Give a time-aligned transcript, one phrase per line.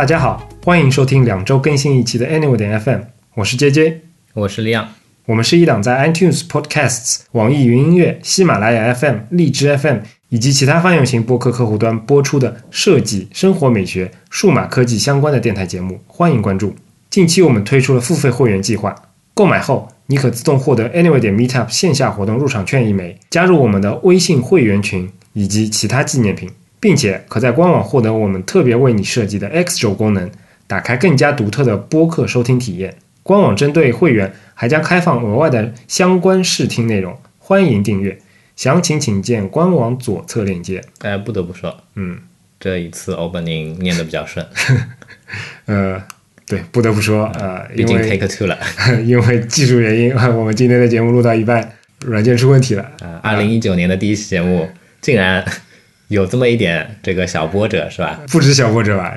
[0.00, 3.00] 大家好，欢迎收听两周更新一期的 Anyway 点 FM，
[3.34, 3.96] 我是 JJ，
[4.32, 4.88] 我是李昂。
[5.26, 9.98] 我们是一档在 iTunes Podcasts、网易云音乐、喜马拉雅 FM、荔枝 FM
[10.30, 16.74] 以及其他泛用型播客客户端播出的设计、生活美学、数码科技相关的电台节目，欢迎关注。
[17.10, 18.96] 近期我们推出了付费会员计划，
[19.34, 26.48] 购买后你可自动获得 Anyway 点 Meetup 线下活动入场券一枚，加入我们的微信会员群以及其他纪念品。
[26.80, 30.30] 并且可在官网获得我们特别为你设计的 X 轴功能，
[30.66, 32.96] 打开更加独特的播客收听体验。
[33.22, 38.18] 官网针对会员还将开放额外的相关试听内容，欢迎订阅。
[38.56, 40.82] 详情请见官网左侧链接。
[41.00, 42.18] 哎，不得不说，嗯，
[42.58, 44.44] 这一次 opening 念得比较顺。
[45.66, 46.02] 呃，
[46.46, 48.58] 对，不得不说，呃，毕竟因为 take two 了。
[49.04, 51.72] 因为技术原因，我们今天的节目录到一半，
[52.04, 52.82] 软件出问题了。
[53.00, 54.68] 啊，二零一九年的第一期节目
[55.00, 55.44] 竟然
[56.10, 58.20] 有这么一点这个小波折，是吧？
[58.32, 59.14] 不止小波折吧？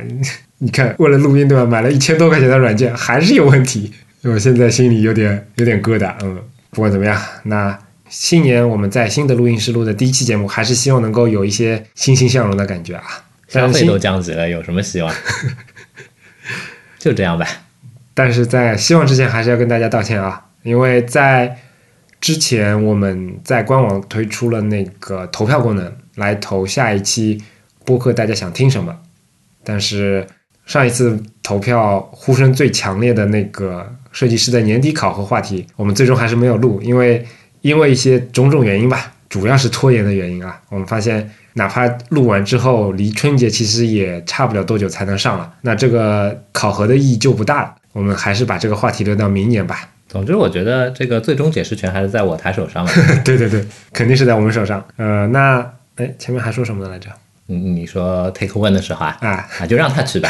[0.59, 1.65] 你看，为了录音对吧？
[1.65, 3.91] 买了一千多块钱的软件，还是有问题。
[4.21, 6.13] 我现在心里有点有点疙瘩。
[6.21, 7.77] 嗯，不管怎么样，那
[8.09, 13.03] 新年我们在新的录音室录的第一期节目，还是希望能够有一些欣欣向荣的感觉啊。
[13.47, 15.13] 消费都降级了，有什么希望？
[16.99, 17.45] 就这样吧。
[18.13, 21.57] 但是在希望之前，还是要跟大家道歉啊，因为在
[22.21, 27.41] 之前我们在官网推出了那个投票功能，来投下一期
[27.85, 28.95] 播客大家想听什么。
[29.63, 30.25] 但是
[30.65, 37.25] 上一次投票呼声最强烈的那个设计师的年底考核话题，我们最终还是没有录，因为
[37.61, 40.61] 因为一些种种原因吧，主要是拖延的原因啊。
[40.69, 47.75] 我们发现，哪怕录完之后，离春节其实也差不了多久才能上了，那这个考核的意义就不大了。
[47.93, 49.89] 我们还是把这个话题留到明年吧。
[50.07, 52.91] 总之，我觉得这个最终解释权还是在我台手上了。
[53.23, 54.83] 对对对，肯定是在我们手上。
[54.97, 57.09] 呃，那哎，前面还说什么来着？
[57.45, 60.29] 你你说 take one 的时候啊，啊，啊，就让他去吧。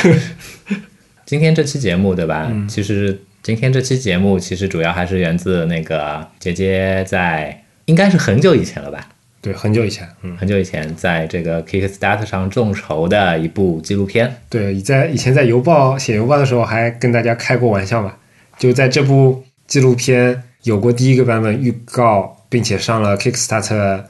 [1.26, 2.52] 今天这期节目对吧？
[2.68, 9.08] 其实今天这期节目其实主要还是源自那个姐姐在应该是很久以前了吧？
[9.42, 14.34] 对，很久以前，嗯，很久以前在这个 Kickstarter 上众筹的一部纪录片。
[14.50, 18.14] 对，在以前在邮报写邮报的时候，还跟大家开过玩笑嘛。
[18.58, 24.04] 就在这部纪录片有过第一个版本预告，并且上了 Kickstarter，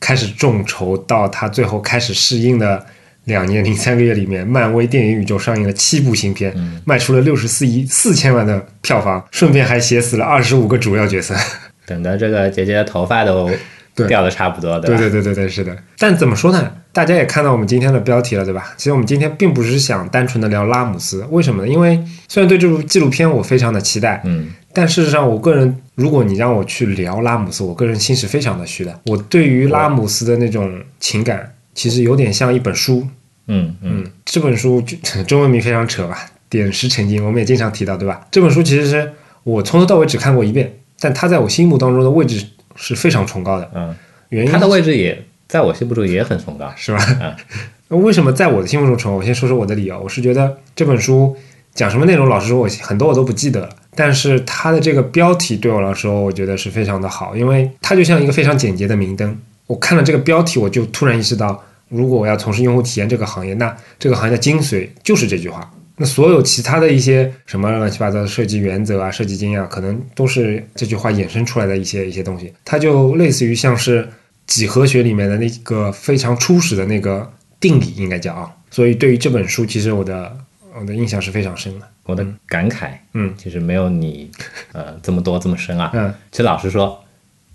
[0.00, 2.84] 开始众筹到他最后开始试映的
[3.24, 6.54] 两年零三个月里面，漫威电影宇宙上映了七部新片，
[6.84, 11.34] 卖出了六十四亿四千万的票房，顺便还写死了二十五个主要角色。
[11.84, 13.58] 等的这个姐姐的头发都对
[14.06, 14.96] 掉的差不多，对吧？
[14.98, 15.76] 对对对对，是的。
[15.98, 16.70] 但怎么说呢？
[16.92, 18.72] 大家也看到我们今天的标题了，对吧？
[18.76, 21.68] 其实我们今天并不是想单纯的聊拉姆斯，为什么呢？
[21.68, 29.00] 因为虽然对这部纪录片我非常的期待，嗯，但事实上，我个人，如果你让我去聊拉姆斯，我个人心是非常的虚的。
[29.06, 33.06] 我对于拉姆斯的那种情感，其实有点像一本书。
[33.50, 36.18] 嗯嗯嗯，这本书就中文名非常扯吧，
[36.50, 38.26] 《点石成金》，我们也经常提到，对吧？
[38.30, 39.10] 这本书其实是
[39.42, 40.70] 我从头到尾只看过一遍，
[41.00, 42.44] 但它在我心目当中的位置
[42.78, 43.70] 是非常崇高的。
[43.74, 43.94] 嗯，
[44.30, 46.72] 原因他的位置也在我心目中也很崇高。
[46.76, 47.04] 是吧？
[47.20, 47.34] 嗯
[47.88, 49.18] 那为什么在我的心目中崇高？
[49.18, 50.00] 我先说说我的理由。
[50.00, 51.36] 我是觉得这本书
[51.74, 53.68] 讲什么内容，老实说，我很多我都不记得了。
[53.94, 59.36] 但是它的这个标题对我来说，我觉得是非常的好，因为它就像一个非常简洁的明灯。
[59.66, 65.70] 我看了这个标题，我就突然意识到，如果我要从事用户体验这个行业，那这个行业的精髓就是这句话。
[65.98, 72.52] 那所有其他的一些什么乱七八糟的设计原则啊、设计经验啊，可能都是这句话衍生出来的一些一些东西。
[72.64, 74.08] 它就类似于像是
[74.46, 78.50] 几何学里面的那个非常初始的那个定理，应该叫啊。
[78.70, 80.36] 所以对于这本书，其实我的
[80.78, 81.86] 我的印象是非常深的。
[82.04, 84.30] 我的感慨，嗯其实没有你
[84.72, 85.90] 呃这么多这么深啊。
[85.92, 87.04] 嗯，其实老实说，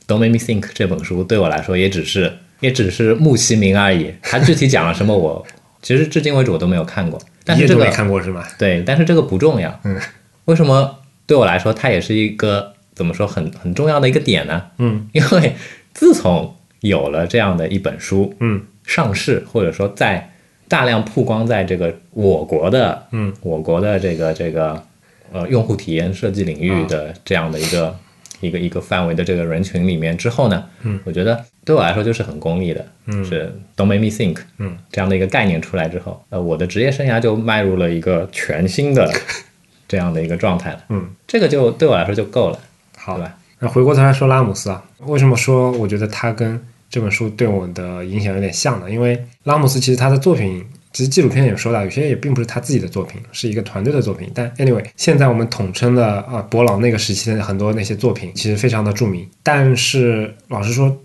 [0.07, 4.15] Don't Make Me Think》这本书对我来说也只是也只是慕其名而已。
[4.23, 5.45] 它具体讲了什么，我
[5.83, 7.21] 其实至今为止我都没有看过。
[7.45, 8.45] 但是这个看过是吗？
[8.59, 9.81] 对，但是这个不重要。
[9.85, 10.01] 嗯，
[10.47, 14.63] 为什么对我来说它也是一个怎么说很很重要的一个点呢？
[14.79, 15.55] 嗯因为
[15.93, 20.31] 自从有了这样的一本书嗯上市，或者说在
[20.69, 24.83] 大量曝光在这个我国的嗯我国的这个这个
[25.33, 27.97] 呃用户体验设计领域的这样的一个、
[28.41, 39.11] 一个一个范围的这个人群里面之后呢，嗯，我觉得对我来说就是很功利的，嗯是 Don't make me think，嗯，这样的一个概念出来之后，呃，我的职业生涯就迈入了一个全新的
[39.89, 42.59] 这样的一个状态了，嗯，这个就对我来说就够了，
[42.97, 43.37] 好对吧？
[43.61, 48.91] 那回过头来说拉姆斯啊，为什么说我觉得他跟这本书对我的影响有点像呢？
[48.91, 54.31] 因为拉姆斯其实他的作品，其实纪录片也说到，有些也并不是他自己的作品，是一个团队的作品。
[54.35, 59.29] 但 anyway，现在我们统称的啊博朗那个时期的很多那些作品，其实非常的著名。
[59.43, 60.97] 但是老实说，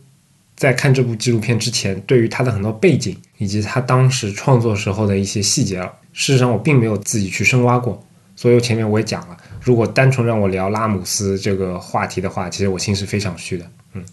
[0.59, 8.05] 在看这部纪录片之前，对于他的很多背景以及他当时创作时候的一些细节啊，事实上我并没有自己去深挖过。
[8.35, 13.65] 所以前面我也讲了，如果单纯让我聊拉姆斯这个话题的话，其实我心是非常虚的。
[13.93, 14.03] 嗯，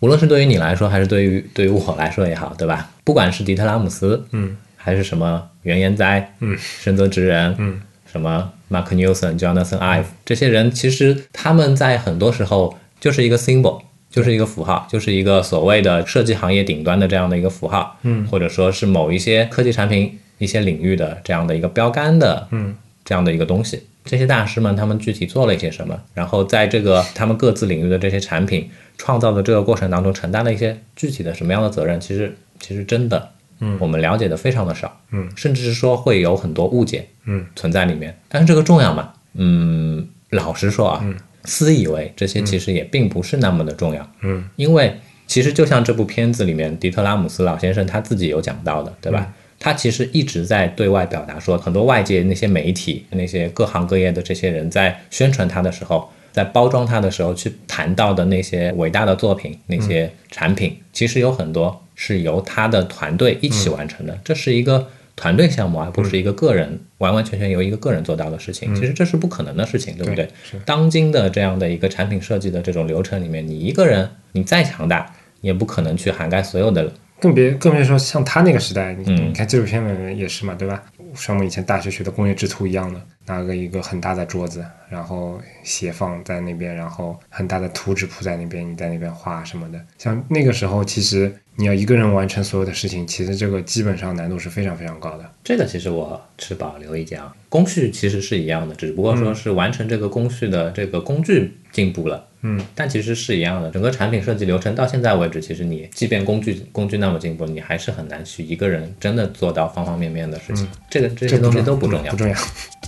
[0.00, 2.90] 无论是对于你来说，还是对于对于我来说也好，对吧？
[3.02, 7.80] 不管是迪特拉姆斯，嗯，还是什么原研哉，嗯，深泽直人，嗯，
[8.12, 13.80] 什么 Mark Newson、Jonathan Ive 这些人，其实他们在很多时候就是一个 symbol，
[14.14, 22.76] 就是一个符号，就是一个所谓的设计行业顶端的这样的一个符号，嗯，或者说是某一些科技产品一些领域的这样的一个标杆的，嗯。
[23.06, 26.00] 这样的一个东西，这些大师们他们具体做了一些什么？
[26.14, 32.00] 然后在这个他们各自领域的这些产品创造的这个过程当中，承担了一些具体的什么样的责任？
[32.00, 33.28] 其实，其实真的，
[33.60, 38.18] 嗯，我们了解的非常的少，嗯，甚至是说会有很多误解，嗯，存在里面。
[38.30, 39.12] 但是这个重要吗？
[39.34, 41.04] 嗯，老实说啊，
[41.44, 44.94] 私以为这些其实也并不是那么的重要，嗯，因为
[45.26, 49.32] 其实就像这部片子里面迪特拉姆斯老先生他自己有讲到的，对吧？
[49.58, 64.18] 他其实一直在对外表达说，很多外界那些媒体、那些各行各业的这些人在宣传他的时候，在包装他的时候，去谈到的那些伟大的作品、那些产品，其实有很多是由他的团队一起完成的。
[64.22, 64.86] 这是一个
[65.16, 68.74] 团队项目，而不是一个个人完完全全由一个个人做到的事情。
[68.74, 70.28] 其实这是不可能的事情，对不对？
[70.64, 76.92] 当今的这样的一个产品设计的这种流程里面，你一个人你再强大，你也不可能去涵盖所有的。
[77.20, 80.82] 更别更别说像他那个时代，你你看纪录片里面也是嘛，对吧？
[81.14, 89.80] 像我们以前大学学的工业制图一样的，拿个一个很大的桌子，然后斜放在那边，然后很大的图纸铺在那边，你在那边画什么的。
[89.96, 95.30] 像那个时候，其实你要一个人完成所有的事情，其实这个基本上难度是非常非常高的。
[95.42, 102.26] 这个其实我持保留意见啊，工序其实是一样的，只不过说是完成这个工序的这个工具进步了。
[102.46, 110.68] 嗯，但其实是一样的，整个产品设计流程到现在为止，其实你即便工具工具那么进步，你还是很难去一个人真的做到方方面面的事情。
[110.90, 112.34] 这个这些东西都不重要，不重要。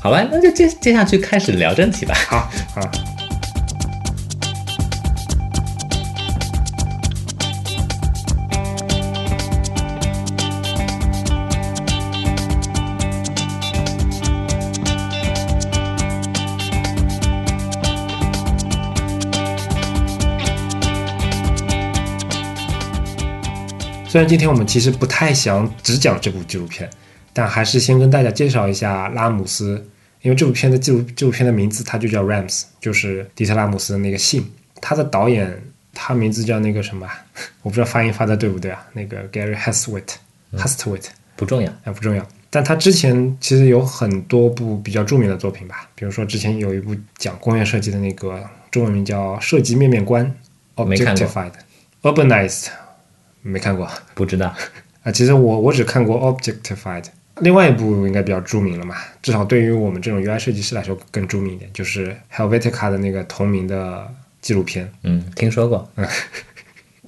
[0.00, 2.14] 好吧，那就接接下去开始聊正题吧。
[2.14, 3.15] 好，好。
[24.16, 26.88] 虽然今天我们其实不太想只讲这部纪录片，
[27.34, 29.86] 但还是先跟大家介绍一下拉姆斯，
[30.22, 34.50] 因为这部片的纪录纪录片的名字它就叫 Rams，就是迪特拉姆斯的那个姓。
[34.80, 37.06] 他的导演他名字叫那个什么，
[37.60, 38.82] 我不知道发音发的对不对啊？
[38.94, 42.26] 那个 Gary Hestwit，Hestwit、嗯不重要，哎不重要。
[42.48, 50.34] 但他之前其实有很多部比较著名的作品吧，比如说之前有一部讲工业设计的那个中文名叫《设计面面观》
[50.82, 52.68] ，Objectified，Urbanized。
[53.46, 54.54] 没看过， 不知道
[55.02, 55.12] 啊。
[55.12, 57.04] 其实我我只看过 Objectified，
[57.40, 64.06] 另外一部应该比较著名了嘛，至少对于我们这种 UI 设计师来说更著名一点，就是 Helvetica 的那个同名的
[64.40, 64.90] 纪录片。
[65.02, 65.88] 嗯，听说过。
[65.96, 66.06] 嗯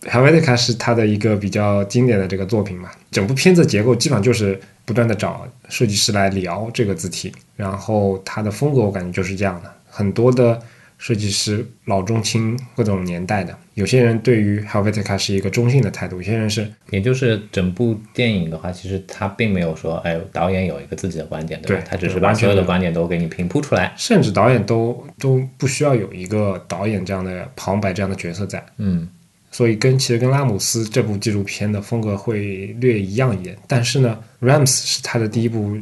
[0.03, 10.63] Helvetica 是他的一个比较经典的这个作品嘛，整部片子结构基本上就是不断的找设计师来聊这个字体，然后它的风格我感觉就是这样的，很多的。
[10.99, 21.85] 设计师老中青各种年代的，有些人对于 Helvetica 是一个中性的态度，有些人是，也就是整部电影的话，其实他并没有说，哎，导演有一个自己的观点，对吧？
[21.89, 29.09] 他只是把所有的观点都给你平铺出来，甚至导演都都不需要有一个导演这样的旁白这样的角色在，嗯，
[29.53, 35.79] 所以跟其实跟拉姆斯这部纪录片的风格会略一样一点，但是呢，Rams 是他的第一部。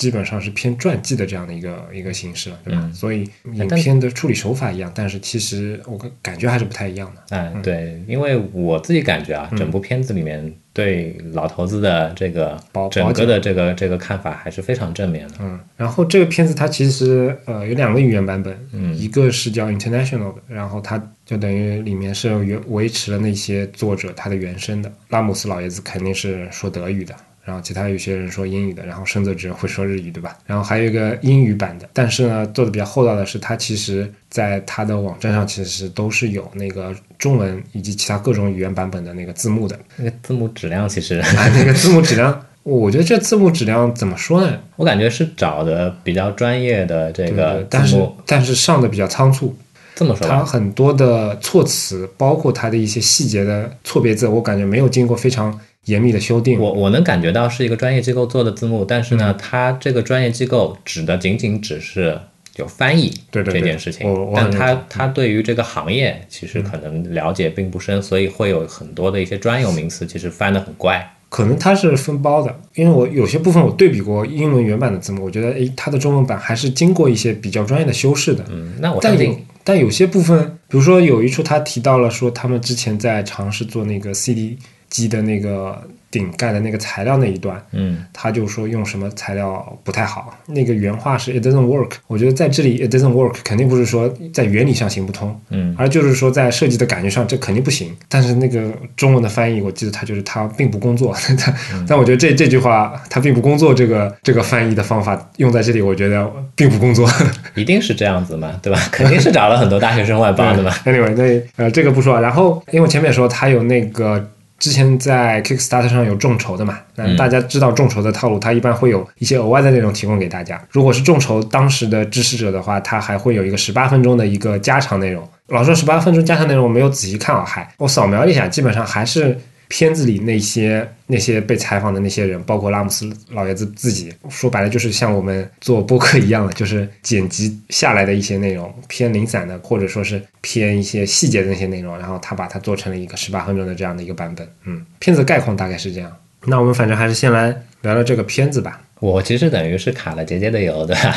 [0.00, 2.90] 基本上是偏传记的这样的一个一个形式了，对吧？
[2.94, 7.22] 所以影片的处理手法一样，但是其实我感觉还是不太一样的。
[7.36, 12.58] 嗯，对，因为我自己感觉啊，整部片子里面对老头子的这个
[12.90, 15.34] 整个的这个这个看法还是非常正面的。
[15.40, 24.90] 嗯，然后这个片子它其实呃有两个语言版本，嗯，一个是叫 International 的，然后它就等于里面是原维持了那些作者他的原声的。
[25.10, 27.14] 拉姆斯老爷子肯定是说德语的。
[27.44, 30.36] 然后其他有些人说英语的，然后深泽直人会说日语，对吧？
[30.46, 39.78] 然后还有一个英语版的，但是呢，做的比较厚道的是，它其实在它的网站上其实都是有那个中文以及其他各种语言版本的那个字幕的。
[39.96, 41.20] 那个字幕质量其实，
[41.54, 44.58] 那个字幕质量，我觉得这字幕质量怎么说呢？
[44.76, 49.56] 我感觉是找的比较专业的这个但是，但是上的比较仓促。
[49.96, 55.58] 这么说，它很多的措辞，包括它的一些细节的错别字，我感觉没有经过非常。
[55.86, 62.18] 严密的修订，我我能感觉到是一个专业机构做的字幕，但是呢，它这个专业机构指的仅仅只是
[62.56, 71.14] 有翻译这件事情，但它它对于这个行业其实可能了解并不深，所以会有很多的一些专有名词其实翻的很怪。
[71.30, 78.44] 可能它是分包的，因为我有些部分我对比过英文原版的字幕，我觉得诶，它的中文版还是经过一些比较专业的修饰的。
[78.50, 84.58] 嗯，那我但有相信，但有些部分，比如说有一处他提到了说他们之前在尝试做那个 CD
[84.90, 85.80] 机的那个
[86.10, 91.92] 顶盖的那个材料那一段，嗯他就说用什么材料不太好，那个原话是 it doesn't work。
[92.08, 97.96] 我觉得在这里 it doesn't work 肯定不是说在原理上行不通，嗯而就是说在设计的感觉上这肯定不行。
[98.08, 101.54] 但是那个中文的翻译，我记得他就是他并不工作，但
[101.88, 107.08] 但我觉得这这句话他并不工作这个这个翻译的方法用在这里，我觉得并不工作。
[107.54, 108.80] 一定是这样子嘛，对吧？
[108.90, 110.72] 肯定是找了很多大学生外包的嘛。
[110.84, 112.20] Anyway，那呃这个不说。
[112.20, 114.28] 然后因为前面说他有那个
[114.60, 120.62] 之前在 Kickstarter 上有众筹的嘛，那嗯大家知道众筹的套路，它一般会有一些额外的内容提供给大家。
[120.70, 125.28] 如果是众筹当时的支持者的话，它还会有一个十八分钟的一个加长内容。
[125.48, 129.36] 老实说十八分钟加长内容我没有仔细看啊，还我扫描了一下，基本上还是。
[129.70, 144.46] 片子里那些那些被采访的那些人，包括拉姆斯老爷子自己，说白了就是像我们做播客一样的，就是剪辑下来的一些内容，偏零散的，或者说是偏一些细节的那些内容，然后他把它做成了一个十八分钟的这样的一个版本。
[144.64, 146.10] 嗯，片子概况大概是这样。
[146.46, 148.82] 那我们反正还是先来聊聊这个片子吧。
[148.98, 151.14] 我其实等于是卡了杰杰的油，对吧？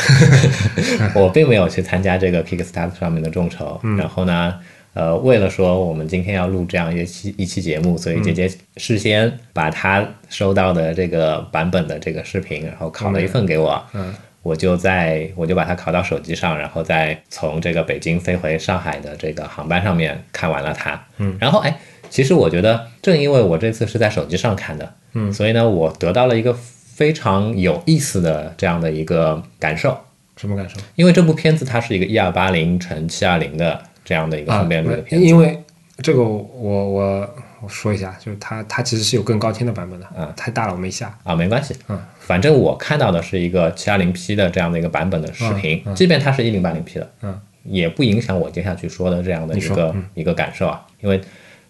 [1.15, 4.53] 我并没有去参加这个 Kickstarter 上面的众筹，然后呢，
[4.93, 21.75] 呃，为了说我们今天要录这样一期一期节目，所以姐姐事先把她收到的这个版本的这个视频，然后拷了一份给我，嗯，我就在我就把它拷到手机上，然后再从这个北京飞回上海的这个航班上面看完了它，嗯，然后哎，
[22.11, 25.33] 其实我觉得正因为我这次是在手机上看的，嗯。
[25.33, 29.97] 所以呢，我得到了一个非常有意思的这样的一个感受，
[30.37, 30.77] 什么感受？
[30.95, 34.97] 因为这部片子它是一个一二八零乘七二零的这样的一个啊分辨率的？
[35.01, 35.61] 片子，因为
[35.97, 41.17] 这个我我我说一下，就是它它其实是有更高清的版本的，嗯太大了我没下。
[41.23, 50.03] 啊，没关系，嗯，反正我看到的是一个七二零 P 的这样的一个版本的视频，即便它是一零八零 P 的，嗯，也不影响我接下去说的这样的一个、嗯。
[50.13, 51.21] 一个感受啊，因为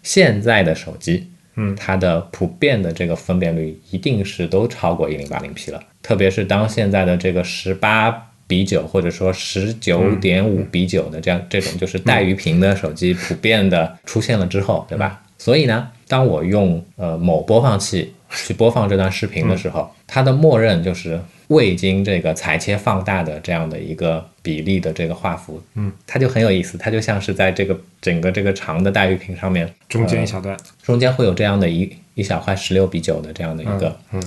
[0.01, 1.75] 现在的手机，嗯。
[1.75, 8.29] 它的普遍的这个分辨率一定是都超过一零八零 P 了，特别是当现在的这个十八。
[8.47, 15.21] 比九或者说十九点五比九的这样这种就是带鱼屏的手机普遍的出现了之后，对吧？
[15.37, 34.23] 所以呢，当我用呃某播放器去播放这段视频的时候，它的默认就是未经这个裁切放大的这样的一个比例的这个画幅，嗯，它就很有意思，它就像是在这个整个这个长的带鱼屏上面，中间一小段，中间会有这样的一一小块十六比九的这样的一个、嗯。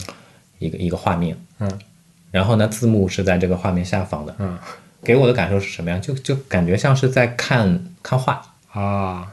[0.59, 1.71] 一个一个画面，嗯
[2.31, 4.59] 然后呢，字幕是在这个画面下方的，嗯。
[5.05, 6.01] 给我的感受是什么样？
[6.01, 8.43] 就就感觉像是在看看画，
[8.73, 9.25] 啊，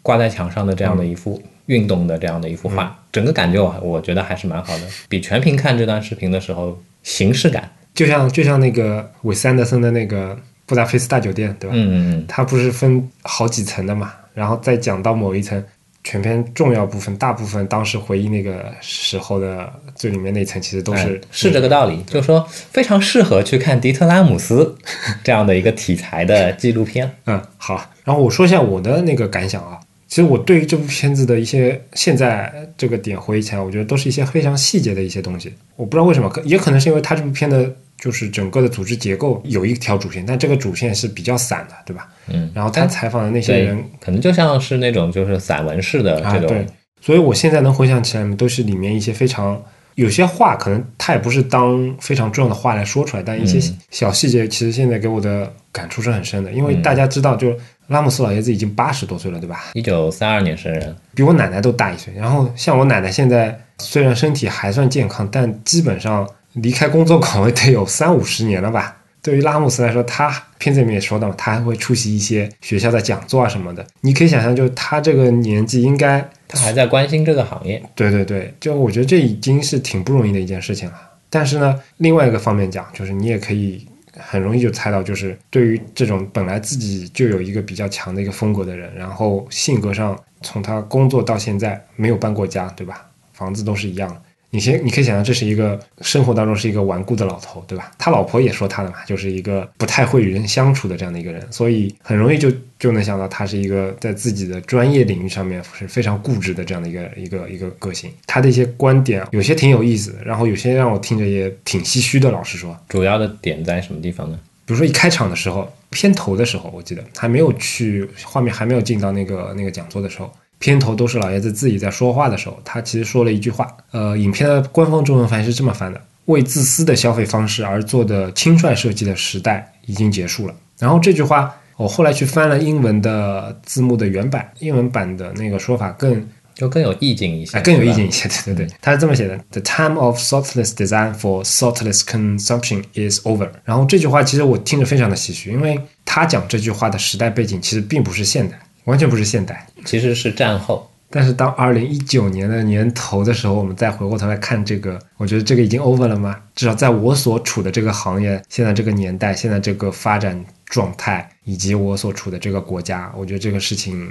[0.00, 11.76] 挂在墙上的这样的一幅运动的这样的一幅画，整个感觉我我觉得还是蛮好的，比全屏看这段视频的时候形式感，就像就像那个韦斯安德森的那个布达佩斯大酒店，对吧？
[11.76, 12.24] 嗯嗯。
[12.26, 15.62] 它不是分好几层的嘛，然后再讲到某一层，
[16.04, 24.76] 全篇重要部分，大部分当时回忆那个时候的最里面那一层，其实都嗯，是、哎是这个道理，就是说非常适合去看迪特拉姆斯
[25.24, 27.90] 这样的一个题材的 纪录片，嗯，好。
[28.04, 29.80] 然后我说一下我的那个感想啊。
[30.06, 35.52] 其实我对于这部片子的一些现在这个点回忆起来，我觉得都是一些非常细节的一些东西。
[35.74, 42.08] 我不知道为什么，可也可能是因为他这部片的就是整个的组织结构有一条主线，但这个主线是比较散的，对吧？
[42.28, 46.66] 嗯，然后他采访的那些人，可能就像是那种就是散文式的啊，这种，对，
[47.00, 49.62] 所以我现在能回想起来，都是里面一些非常
[49.94, 56.50] 有些话，可能他也不是当非常重要的话来说出来，但一些嗯小细节，其实现在给我的感触是很深的。
[56.52, 57.54] 因为大家知道，就
[57.86, 59.66] 拉姆斯老爷子已经八十多岁了，对吧？
[59.74, 62.12] 一九三二年生人，比我奶奶都大一岁。
[62.14, 68.96] 然后像我奶奶现在虽然身体还算健康，但基本上离开工作岗位得有三五十年了吧。
[69.22, 73.86] 对于拉姆斯来说，他片子里面也说到，他还会出席一些学校的讲座啊什么的。
[74.02, 80.94] 你可以想象，就他这个年纪，应该他还在关心这个行业，对对对，就我觉得这已经是挺不容易的一件事情了。
[81.30, 83.86] 但是呢，另外一个方面讲，就是你也可以
[84.18, 93.06] 很容易就猜到，就是对于这种本来自己就有一个比较强的一个风格的人，然后性格上从他工作到现在没有搬过家，对吧？
[93.32, 94.20] 房子都是一样的。
[94.54, 97.90] 你先，你可以想象，这是一个生活当中是一个顽固的老头，对吧？
[97.98, 108.08] 他老婆也说他的嘛，就是一个不太会与人相处的这样的一个人，所以很容易就就能想到他是一个在自己的专业领域上面是非常固执的这样的一个一个一个个性。
[108.28, 112.30] 他的一些观点有些挺有意思的，然后有些让我听着也挺唏嘘的。
[112.30, 114.38] 老实说，主要的点在什么地方呢？
[114.66, 120.32] 比如说一开场的时候，片头的时候，我记得还没有去画面还没有进到那个那个讲座的时候，
[120.64, 130.54] 片头都是老爷子自己在说话的时候，他其实说了一句话，呃，影片的官方中文翻译是这么翻的：为自私的消费方式而做的轻率设计的时代已经结束了。
[130.78, 138.26] 然后这句话我后来去翻了英文的字幕的原版，英文版的那个说法更就更有意境一些，哎，更有意境一些。
[138.46, 143.50] 对对对，他是这么写的：The time of thoughtless design for thoughtless consumption is over。
[143.64, 150.90] 然后这句话其实我听着非常的唏嘘，因为他讲这句话的时代背景其实并不是现代，完全不是现代，其实是战后。
[151.10, 156.36] 但是当二零一九年的年头的时候，我们再回过头来看这个，我觉得这个已经 over 了吗？
[156.56, 164.10] 至少在我所处的这个行业，现在这个年代，现在这个发展状态，以及我所处的这个国家，我觉得这个事情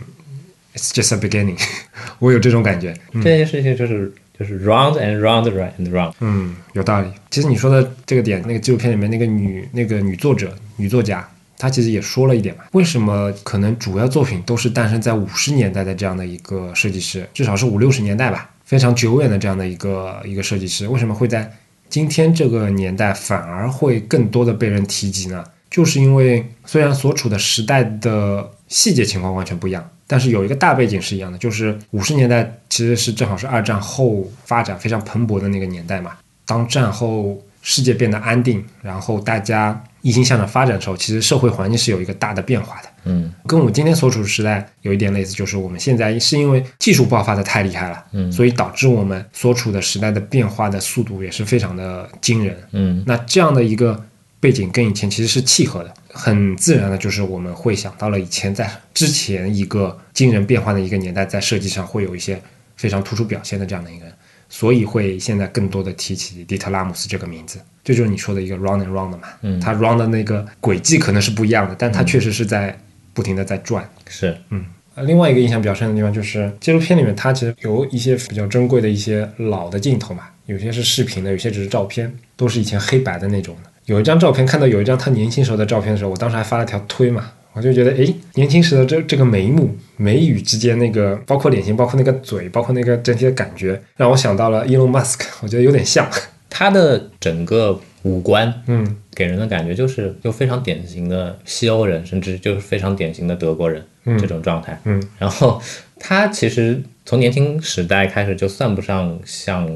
[0.76, 1.60] ，it's just a beginning。
[2.20, 2.96] 我有这种感觉。
[3.16, 6.14] 这件事情就是就是 round and round and round。
[6.22, 7.12] 嗯，有道理。
[7.30, 11.28] 其实你说的这个点，那个纪录片里面那个女那个女作者、女作家。
[11.64, 21.50] 他其实也说了一点嘛，为什么可能主要作品都是诞生在五十年代的这样的一个设计师，至少是五六十年代吧，非常久远的这样的一个一个设计师，为什么会在
[21.88, 25.42] 今天这个年代反而会更多的被人提及呢？
[25.72, 36.12] 就是因为虽然所处的时代的细节情况完全不一样，但是有一个大背景是一样的，就是五十年代其实是正好是二战后发展非常蓬勃的那个年代嘛，
[36.46, 39.84] 当战后世界变得安定，然后大家。
[40.04, 42.90] 一心向着发展的时候，其实社会环境是有一个大的变化的。
[43.06, 52.58] 嗯，跟我们今天所处的时代有一点类似，就是我们现在是因为技术爆发的太厉害了，嗯，所以导致我们所处的时代的变化的速度也是非常的惊人。
[52.74, 54.06] 嗯，那这样的一个
[54.42, 62.38] 背景跟以前其实是契合的，很自然的就是我们会想到了以前在之前一个惊人变化的一个年代，在设计上会有一些
[62.76, 64.14] 非常突出表现的这样的一个人。
[64.54, 72.80] 所以会现在更多的提起迪特拉姆斯这个名字，这就是你说的一个 round and round 嘛，嗯，他 round 的那个轨迹可能是不一样的，但他确实是在
[73.16, 74.64] 不停的在转，是，嗯，
[75.08, 83.72] 另外一个印象比较深的地方就是纪录片里面，它其实有一些比较珍贵的一些老的镜头嘛，有些是视频的，有些只是照片，都是以前黑白的那种的。
[83.86, 87.32] 有一张照片，看到有一张他年轻时候的照片的时候，我当时还发了条推嘛。
[87.54, 96.10] 我就觉得，哎，年轻时的这这个眉目、眉宇之间那个，包括脸型，包括那个嘴，包括那个整体的感觉，让我想到了 Elon Musk，我觉得有点像。
[96.50, 103.84] 他的整个五官，嗯，给人的感觉就是就非常典型的西欧人，甚至就是非常典型的德国人
[104.20, 104.80] 这种状态。
[104.84, 105.60] 嗯，然后
[106.00, 109.68] 他其实从年轻时代开始就算不上像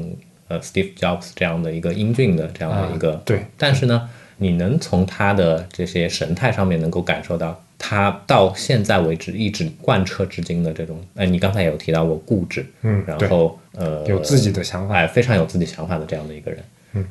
[0.46, 4.08] 呃 Steve Jobs 这样的一个英俊的这样的一个，对，但是呢，
[4.38, 7.62] 你能从他的这些神态上面能够感受到。
[7.80, 16.60] 他到现在为止一直贯彻至今的这种，哎，你刚才有提到过固执，嗯，然后呃，有自己的想法，哎，非常有自己想法的这样的一个人，
[16.94, 17.04] 嗯，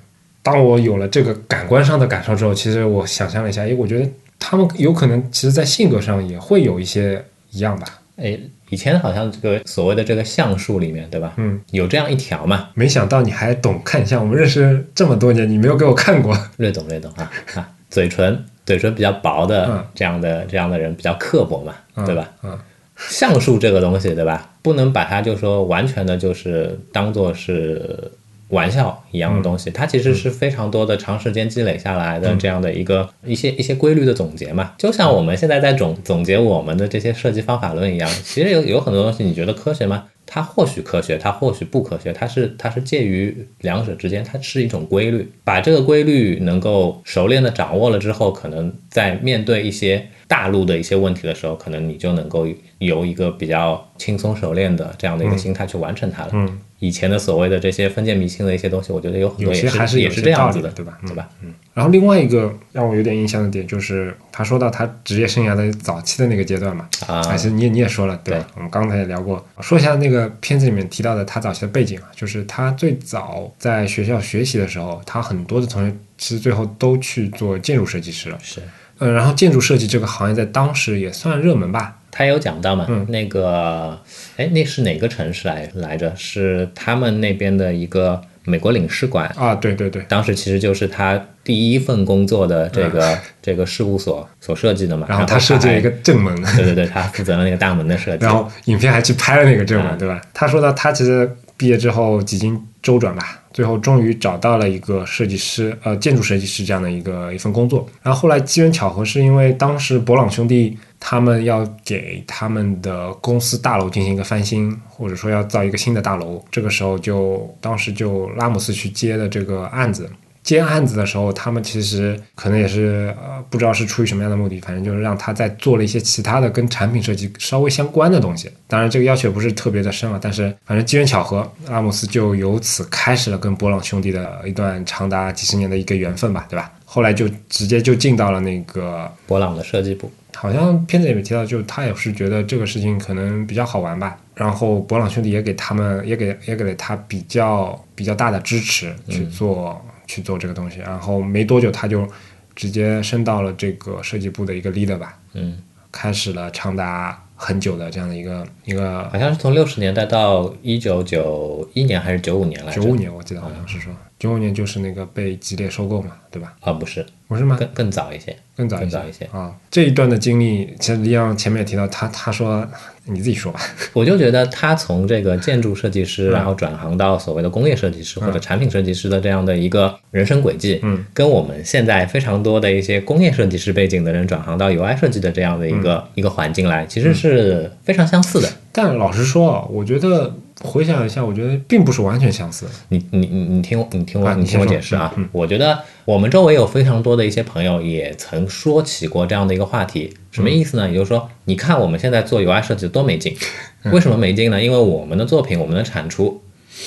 [0.44, 4.06] 当我有了这个感官上的感受之后，其实我想象了一下，哎，我觉得
[4.38, 8.38] 他们有可能其实，在性格上也会有一些一样吧，哎，
[8.70, 11.34] 以前好像这个所谓的这个相术里面，对吧？
[11.38, 18.44] 嗯，有这样一条嘛，没想到你还懂看相，我们认识这么多年，你没有给我看过，略懂略懂啊 啊，嘴唇。
[18.66, 21.74] 嘴唇比较薄的这样的这样的人比较刻薄嘛，
[22.06, 22.30] 对吧？
[22.44, 22.60] 嗯，
[22.98, 24.50] 相术这个东西，对吧？
[24.62, 28.12] 不能把它就说完全的就是当做是
[28.50, 34.74] 玩笑一样的东西，它其实是非常多的长时间积累下来的这样的一个一些一些规律的总结嘛。
[34.78, 40.06] 就像我们现在在总总结我们的这些设计方法论一样， 其实有有很多东西，你觉得科学吗？
[40.30, 45.32] 它或许科学，它或许不科学，它是它是介于两者之间，它是一种规律。
[45.46, 52.46] 把这个规律能够熟练的掌握了之后，可能在面对一些大陆的一些问题的时候，可能你就能够
[52.80, 56.32] 由一个比较轻松熟练的这样的一个心态去完成它了。
[56.34, 56.60] 嗯。
[56.80, 60.98] 以前的所谓的这些封建迷信的一些东西，我觉得有很多也是也是这样子的，对吧？
[61.06, 61.28] 对吧？
[61.42, 61.54] 嗯。
[61.74, 68.48] 然后另外一个让我有点印象的点，就是他说到他职业生涯的早期的那个阶段嘛，啊，还是你你也说了，对吧？
[68.56, 78.62] 我们刚才也聊过，说一下那个片子里面提到的他早期的背景啊，就是他最早在学校学习的时候，他很多的同学其实最后都去做建筑设计师了，是。
[79.00, 81.97] 呃，然后建筑设计这个行业在当时也算热门吧。
[82.12, 82.86] 他有讲到嘛？
[82.90, 84.00] 嗯，那个，
[84.38, 86.12] 哎，那是哪个城市来来着？
[86.16, 89.54] 是他们那边的一个美国领事馆啊？
[89.56, 95.06] 对对对，当时其实就是他第一份工作的这个 这个事务所所设计的嘛。
[95.10, 98.26] 然后他设计了一个正门，对对对，他负责了那个大门的设计。
[98.26, 100.22] 然后影片还去拍了那个正门，对吧？
[100.34, 103.42] 他说到他其实毕业之后几经周转吧。
[103.52, 107.90] 最后终于找到了一个设计师，呃，建筑设计师这样的一个一份工作。
[108.04, 116.44] 然后后来机缘巧合，是因为当时博朗兄弟他们要给他们的公司大楼进行一个翻新，或者说要造一个新的大楼。
[116.52, 120.08] 这个时候就当时就拉姆斯去接的这个案子，
[120.48, 128.50] 接案子的时候，他们其实可能也是呃不知道是出于什么样的目的，反正就是让他再做了一些其他的跟产品设计稍微相关的东西。
[128.66, 136.72] 当然这个要求不是特别的深啊，但是反正机缘巧合，阿姆斯就由此开始了跟博朗兄弟的一段长达几十年的一个缘分吧，对吧？
[136.86, 140.10] 后来就直接就进到了那个博朗的设计部。
[140.34, 144.16] 好像片子里面提到，就他也是觉得这个事情可能比较好玩吧。
[144.36, 150.80] 然后博朗兄弟也给他们，也给也给了他比较比较大的支持去做、去做这个东西。
[150.80, 152.08] 然后没多久，他就
[152.56, 155.60] 直接升到了这个设计部的一个 leader 吧，嗯，
[155.92, 162.82] 开始了长达很久的这样的一个一个好像是从六十年代到一九九一年还是九五年来着？
[162.82, 166.54] 九五年，我记得好像是说九五年就是那个被吉列收购嘛，对吧？
[166.62, 167.56] 啊，不是，不是吗？
[167.60, 168.36] 更更早一些。
[168.56, 169.54] 更早更早一些啊！
[169.70, 172.68] 这一段的经历，其实李阳前面也提到，他他说
[173.04, 173.60] 你自己说吧。
[173.94, 188.50] 我就觉得他从这个建筑设计师，然后转行到所谓的工业设计师或者产品设计师的这样的一个人生轨迹，嗯，跟我们现在非常多的一些工业设计师背景的人转行到 UI 设计的这样的一个、一个环境来，其实是非常相似的。
[188.72, 192.66] 但老实说啊，我觉得回想一下，我觉得并不是完全相似。
[192.90, 195.14] 你你你你听我你听我、啊你听我解释啊！
[195.32, 200.88] 我觉得我们周围有非常多的一些朋友也曾说起过这样的一个话题，什么意思呢？
[200.90, 203.36] 也就是说，你看我们现在做 UI 设计多没劲，
[203.94, 204.62] 为什么没劲呢？
[204.62, 206.42] 因为我们的作品，我们的产出，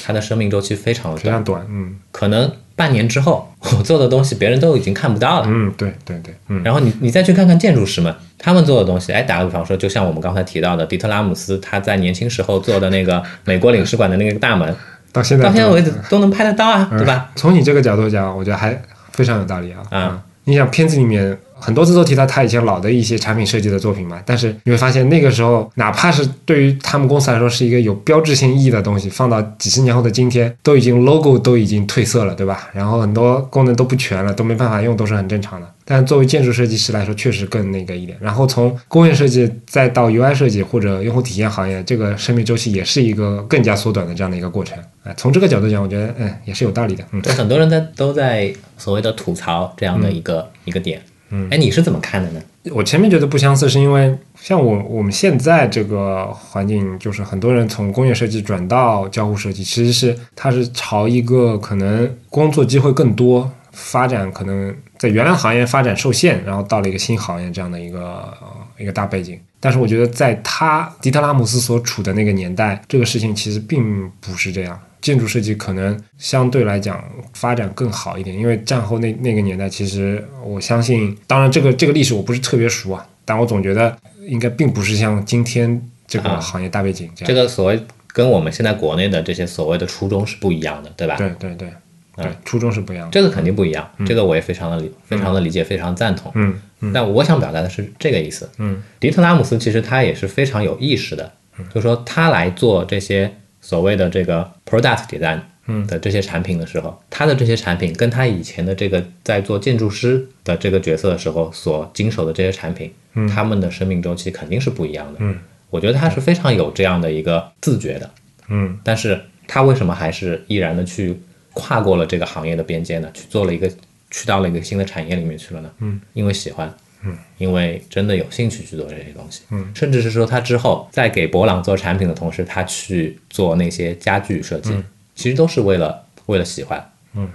[0.04, 5.46] 它的生命周期非常的短，非常短，嗯可能半年之后， 我做的东西别人都已经看不到了。
[5.46, 14.74] 嗯，对对对，嗯然后你你再去看看建筑师们，他们做的东西，哎，打个比方说，就像我们刚才提到的，迪特拉姆斯他在年轻时候做的那个美国领事馆的那个大门，
[15.12, 17.30] 到现在到现在为止都能拍得到啊，对吧？
[17.36, 18.80] 从你这个角度讲，我觉得还
[19.12, 19.82] 非常有道理啊。
[19.90, 32.68] 啊你想片子里面很多次都提到他以前老的一些产品设计的作品嘛，但是你会发现那个时候，哪怕是对于他们公司来说是一个有标志性意义的东西，放到几十年后的今天，都已经 logo 都已经褪色了，对吧？
[32.73, 35.66] 然后很多功能都不全了，都没办法用，都是很正常的。
[35.85, 38.16] 但作为建筑设计师来说，确实更那个一点。
[38.20, 44.79] 然后从工业设计再到 UI 设计或者用户体验行业，这个生命周期也是一个更加缩短的这样的一个过程。
[45.03, 47.05] 哎，从这个角度讲，我觉得嗯也是有道理的。
[47.11, 47.20] 嗯。
[47.23, 51.03] 对，很多人在都在所谓的吐槽这样的一个、一个点。
[51.30, 52.42] 嗯，哎，你是怎么看的呢？
[52.72, 68.46] 我前面觉得不相似，是因为像我我们现在这个环境，就是很多人从工业设计转到交互设计，其实是它是朝一个可能工作机会更多，发展可能在原来行业发展受限，然后到了一个新行业这样的一个、呃、
[68.78, 69.38] 一个大背景。
[69.60, 74.78] 但是我觉得在他迪特拉姆斯所处的那个年代，这个事情其实并不是这样。
[75.11, 87.27] 建筑设计可能相对来讲发展更好一点，因为战后那那个年代，其实我相信，当然这个这个历史我不是特别熟啊，但我总觉得应该并不是像今天这个啊行业大背景这样。
[87.27, 91.16] 这个所谓跟我们现在国内的这些所谓的初衷是不一样的，对吧？
[91.16, 91.68] 对对对
[92.14, 93.11] 对，初衷是不一样的。
[93.11, 96.31] 这个肯定不一样，这个我也非常的理非常的理解，非常赞同。
[96.37, 98.49] 嗯嗯但我想表达的是这个意思。
[98.59, 101.33] 嗯，迪特拉姆斯其实他也是非常有意识的，
[101.75, 112.92] 就是说他来做这些所谓的这个 product design 嗯的这些产品的时候，他的这些产品跟他以前的这个在做建筑师的这个角色的时候所经手的这些产品，
[113.29, 115.18] 他们的生命周期肯定是不一样的。
[115.20, 118.11] 嗯，我觉得他是非常有这样的一个自觉的。
[118.49, 121.16] 嗯但是他为什么还是毅然的去
[121.53, 123.11] 跨过了这个行业的边界呢？
[123.12, 123.68] 去做了一个，
[124.11, 125.70] 去到了一个新的产业里面去了呢？
[125.79, 134.72] 嗯，因为喜欢，嗯，因为真的有兴趣去做这些东西，嗯，甚至是说他之后在给博朗做产品的同时，他去做那些家具设计，
[135.14, 137.28] 其实都是为了为了喜欢，嗯，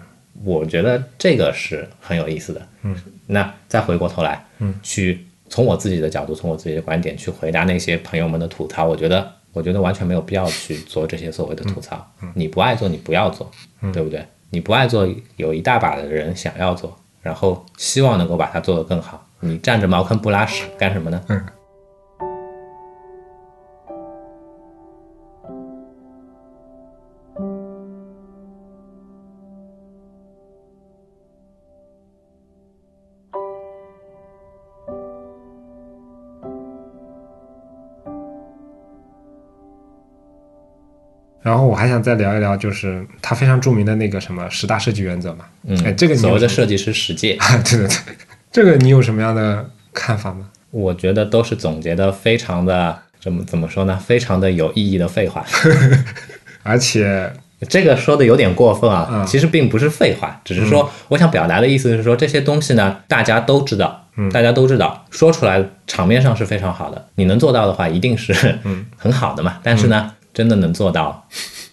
[0.43, 2.95] 我觉得这个是很有意思的，嗯，
[3.27, 9.31] 那再回过头来，嗯，去从我自己的角度，从我自己的观点去回答那些朋友们的吐槽，我觉得。
[9.55, 12.05] 我觉得完全没有必要去做这些所谓的吐槽。
[12.33, 13.49] 你不爱做，你不要做，
[13.93, 14.21] 对不对？
[14.49, 19.25] 你不爱做，有一大把的人想要做，然后希望能够把它做得更好。
[19.39, 21.21] 你占着茅坑不拉屎干什么呢？
[21.29, 21.45] 嗯。
[41.41, 45.45] 然后我还想再聊一聊，就是他非常著名的那个什么十大设计原则嘛。
[45.61, 47.37] 嗯，哎，这个你所谓的设计师十诫，
[47.69, 48.15] 对对对，
[48.55, 50.47] 这个你有什么样的看法吗？
[50.71, 53.97] 我觉得都是总结的非常的怎么怎么说呢？
[53.97, 55.45] 非常的有意义的废话。
[56.63, 57.33] 而且，
[57.67, 68.33] 这个说的有点过分啊，嗯其实并不是废话，只是说我想表达的意思是说这些东西呢，大家都知道，嗯大家都知道，说出来场面上是非常好的，你能做到的话，一定是
[68.95, 69.59] 很好的嘛。
[69.63, 71.27] 但是呢，真的能做到，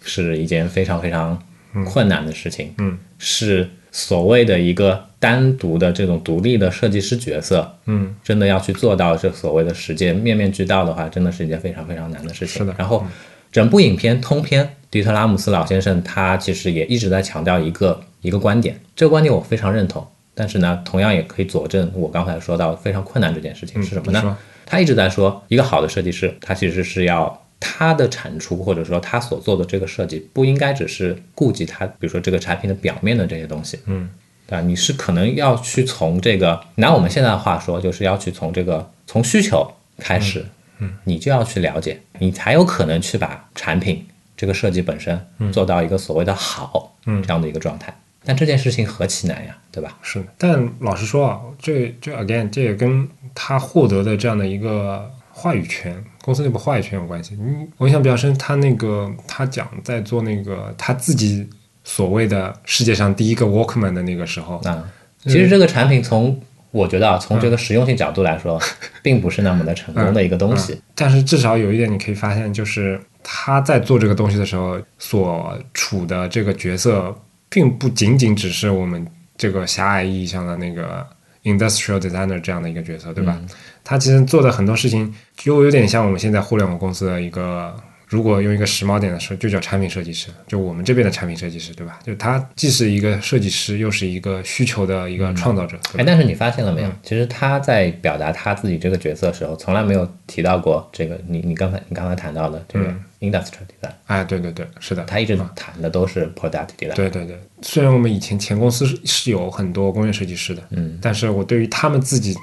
[0.05, 1.41] 是一件非常非常
[1.87, 12.59] 困难的事情，嗯，是所谓的一个单独的这种独立的设计师角色，嗯，真的要去做到这所谓的实践面面俱到的话，真的是一件非常非常难的事情。
[12.59, 13.05] 是的然后，
[13.53, 20.05] 整部影片通篇，迪特拉姆斯老先生他其实也一直在强调一个一个观点，这个观点我非常认同。
[20.35, 24.35] 但是呢，同样也可以佐证我刚才说到非常困难这件事情是什么呢？
[24.65, 34.11] 他一直在说，一个好的设计师，他其实是要他的产出或者说他所做的这个设计，不应该只是顾及它，比如说这个产品的表面的这些东西，嗯，
[34.47, 34.61] 对吧？
[34.61, 40.45] 你是可能要去从这个，拿我们现在的话说，就是要去从这个从需求开始，
[40.81, 44.05] 嗯，你就要去了解，你才有可能去把产品
[44.37, 45.19] 这个设计本身
[45.53, 47.23] 做到一个所谓的好，嗯。
[47.23, 47.97] 这样的一个状态。
[48.25, 49.99] 但这件事情何其难呀，对吧？
[50.01, 57.37] 是，但老实说啊，这这 again 这也跟他获得的这样的一个话语权，公司内部话语权有关系。
[57.41, 61.47] 嗯，我印象比较深，他那个他讲在做那个他自己
[61.85, 64.85] 所谓的世界上第一个 Walkman 的那个时候，啊，
[65.25, 68.59] 其实这个产品从我觉得啊，从这个实用性角度来说，
[69.03, 70.81] 并不是那么的成功的一个东西。
[70.95, 77.15] 但是至少有一点你可以发现，就是他在做这个东西的时候所处的这个角色，
[77.51, 79.07] 并不仅仅只是我们
[79.37, 81.05] 这个狭隘意义上的那个
[81.45, 83.41] industrial designer 这样的一个角色，对吧？
[83.85, 87.75] 他其实做的很多事情，就有点像我们现在互联网公司的一个。
[88.13, 91.99] 如果用一个时髦点的说，就叫产品设计师，就我们这边的产品设计师，对吧？
[92.05, 95.79] 就他既是一个设计师，又是一个需求的一个创造者。
[95.97, 96.93] 哎，但是你发现了没有？
[97.03, 106.95] 其实他在表达他自己这个角色的时候，从来没有提到过这个你你刚才你刚才谈到的这个 industrial design，、哎，对对对，是的，他一直谈的都是 product design。
[106.95, 112.37] 对对对，虽然我们以前前公司是是有很多工业设计师的，嗯，但是我对于他们自己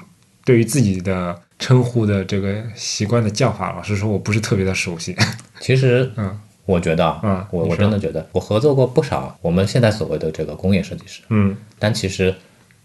[0.44, 5.14] 对于自己的称呼的这个习惯的叫法，老实说，我不是特别的熟悉。
[5.60, 6.40] 其实，嗯。
[6.66, 11.56] 我觉得啊，嗯我我真的觉得，我合作过不少我们现在所谓的这个工业设计师，嗯。
[11.80, 12.32] 但其实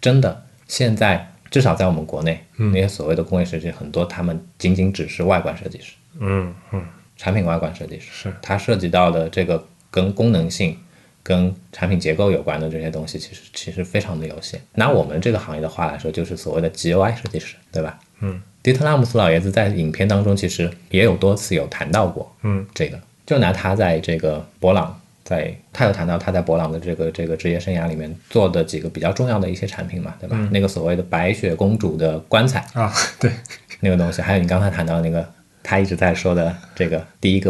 [0.01, 2.71] 真的现在至少在我们国内，嗯。
[2.71, 6.83] 那些所谓的工业设计师很多，他们仅仅只是外观设计师，嗯嗯，
[7.15, 8.33] 产品外观设计师，是。
[8.41, 10.75] 它涉及到的这个跟功能性、
[11.25, 14.61] 跟产品结构有关的这些东西，其实其实非常的有限。
[14.75, 17.99] 拿我们这个行业的话来说，就是所谓的 GUI 设计师，对吧？
[18.19, 25.01] 嗯，迪特拉姆斯老爷子在影片当中其实也有多次有谈到过，嗯，这个就拿他在这个博朗。
[25.25, 30.37] 在，他有谈到他在博朗的这个这个职业生涯里面做的几个比较重要的一些产品嘛，对吧？
[30.51, 33.31] 那个所谓的白雪公主的棺材，啊，对
[33.79, 35.27] 那个东西，还有你刚才谈到那个
[35.65, 37.49] 他一直在说的这个第一个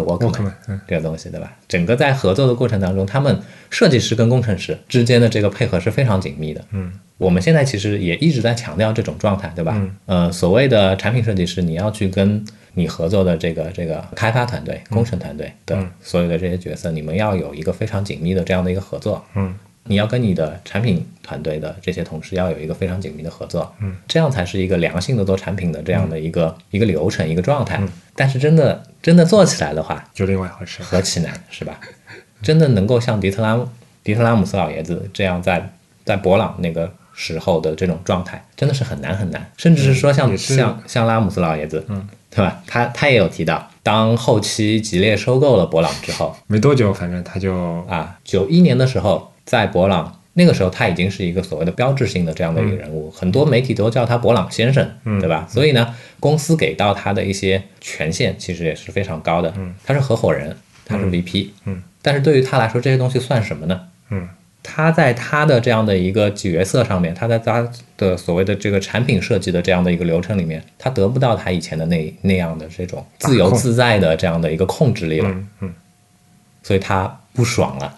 [0.68, 1.52] 嗯这个东西，对吧？
[1.68, 3.38] 整个在合作的过程当中，他们
[3.70, 6.64] 设计师跟工程师之间的这个配合是非常紧密的。
[6.72, 9.74] 嗯，我们现在其实也一直在强调这种状态，对吧？
[9.76, 12.42] 嗯，呃，所谓的产品设计师，你要去跟
[12.74, 19.22] 你合作的这个这个开发团队、工程团队的所有的这些角色，你们要有一个非常紧密的这样的一个合作。
[19.36, 19.54] 嗯，
[19.88, 27.82] 你要跟你的产品团队的这些同事要有一个非常紧密的合作，嗯，这样才是一个良性的做产品的这样的一个、一个流程、一个状态。
[28.16, 30.82] 但是真的真的做起来的话，就另外一回事。
[30.82, 31.80] 何其难，是吧？
[32.42, 33.68] 真的能够像迪特拉姆
[34.04, 35.70] 迪特拉姆斯老爷子这样在
[36.04, 42.62] 在博朗那个时候的这种状态，真的是很难很难，甚至是说像、像像拉姆斯老爷子，嗯，对吧？
[42.68, 47.56] 他他也有提到，当后期吉列收购了博朗之后，没多久，反正他就
[47.88, 54.86] 啊，九一年的时候，在博朗那个时候，他已经是一个所谓的标志性的这样的一个人物，很多媒体都叫他博朗先生，
[55.22, 55.48] 对吧？
[55.50, 59.54] 所以呢，公司给到他的一些权限其实也是非常高的，
[59.86, 63.88] 他是合伙人，他是 VP，嗯，但是对于他来说，这些东西算什么呢？
[64.10, 64.28] 嗯，
[64.62, 75.74] 他在他的这样的一个角色上面，他在他的所谓的这个产品设计的这样的一个流程里面，他得不到他以前的那那样的这种自由自在的这样的一个控制力了，嗯嗯，
[76.62, 77.96] 所以他不爽了。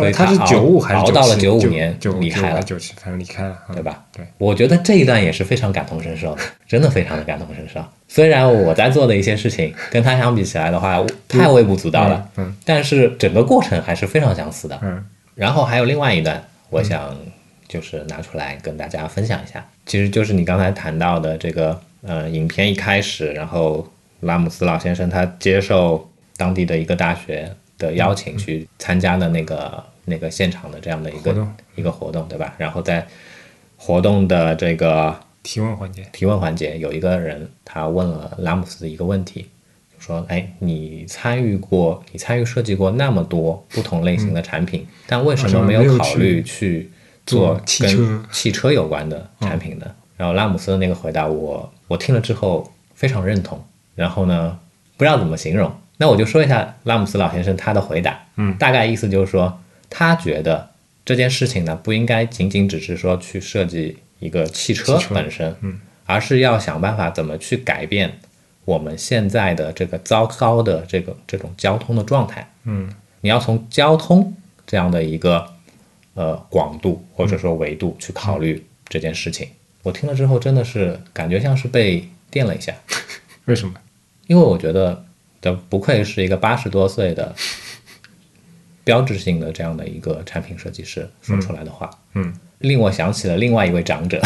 [0.00, 3.82] 所以他是九五还是97熬到了九五九年九离开了，九七，反正离开了，嗯对？
[3.82, 4.04] 吧？
[4.12, 7.84] 对，我觉得这一段也是非常感同身受的，真的非常的感同身受。
[8.08, 14.78] 虽然我在做的一些事情跟他相比起来的话，太微不足道了，嗯但是整个过程还是非常相似的。
[14.82, 15.04] 嗯
[15.36, 17.16] 然后还有另外一段，我想
[17.66, 23.88] 就是拿出来跟大家分享一下，其实就是你刚才谈到的这个，呃，影片一开始，然后
[24.20, 32.54] 拉姆斯老先生他接受当地的一个大学的邀请去参加的那个那个现场的这样的一个一个活动，对吧？
[32.58, 33.04] 然后在
[33.76, 39.48] 活动的这个提问环节，提问环节，有一个人他问了拉姆斯的一个问题，
[39.92, 46.90] 就说：“哎，你参与过，你参与设计过那么多不同类型的产品，但为什么没有考虑去
[47.24, 49.86] 做跟汽车有关的产品呢？”
[50.18, 53.58] 然后拉姆斯的那个回答，我我听了之后非常认同，
[53.94, 54.58] 然后呢，
[54.98, 59.60] 不知道怎么形容，那我就说一下拉姆斯老先生他的回答，嗯大概意思就是说，
[59.90, 60.70] 他觉得
[61.04, 68.18] 这件事情呢，不应该仅仅只是说去设计一个汽车本身，嗯，而是要想办法怎么去改变
[68.64, 72.50] 我们现在的这个糟糕的这个这种交通的状态。
[72.64, 74.34] 嗯你要从交通
[74.66, 75.46] 这样的一个
[76.14, 79.46] 呃广度或者说维度去考虑这件事情。
[79.82, 82.74] 我听了之后真的是感觉像是被电了一下，
[83.44, 83.74] 为什么？
[84.26, 85.04] 因为我觉得
[85.40, 87.34] 这不愧是一个八十多岁的
[88.84, 94.20] 标志性的这样的一个产品设计师说出来的话，嗯令我想起了另外一位长者。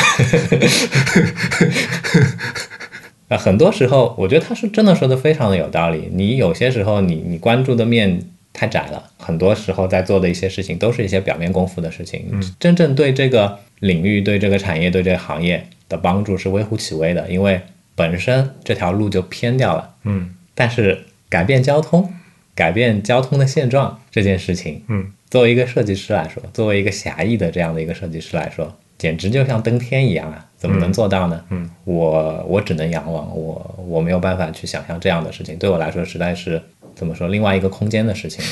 [3.29, 6.11] 啊，很多时候我觉得他是真的说的非常的有道理。
[6.13, 8.21] 你有些时候你你关注的面
[8.53, 12.27] 太窄了，很多时候在做的一些事情都是一些表面功夫的事情，
[12.59, 17.61] 真正对这个领域、对这个产业、对这个行业的帮助是微乎其微的，因为
[17.95, 19.95] 本身这条路就偏掉了。
[20.05, 22.13] 嗯但是改变交通、
[22.55, 30.47] 改变交通的现状这件事情，嗯，作为一个设计师来说，作为一个狭义的这样的一个设计师来说，简直就像登天一样啊！
[30.57, 31.45] 怎么能做到呢？
[31.51, 36.63] 嗯，我我只能仰望，我我没有办法去想象这样的事情，对我来说实在是
[36.95, 38.43] 怎么说另外一个空间的事情，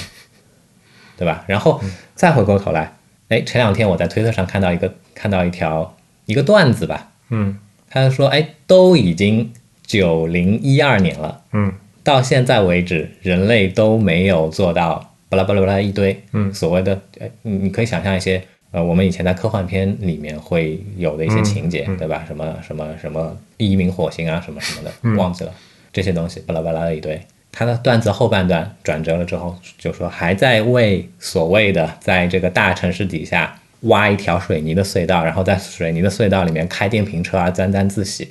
[1.17, 1.45] 对吧？
[1.47, 1.81] 然后
[2.15, 2.93] 再回过头来，
[3.29, 9.53] 哎，前两天我在推特上看到一个看到一条一个段子吧，嗯他说，哎，都已经
[9.87, 11.43] 九零一二年了。
[11.53, 11.73] 嗯
[12.05, 22.25] 到现在为止，人类都没有做到巴拉巴拉巴拉一堆，嗯所谓的，呃，你你可以想象一些，呃，我们以前在科幻片里面会有的一些情节，嗯嗯对吧？
[22.27, 25.53] 什么什么什么移民火星啊，什么什么的，嗯忘记了
[25.93, 27.21] 这些东西，巴拉巴拉的一堆。
[27.55, 38.27] 他的段子后半段转折了之后，就说还在为所谓的在这个大城市底下挖一条水泥的隧道，然后在水泥的隧道里面开电瓶车啊，沾沾自喜。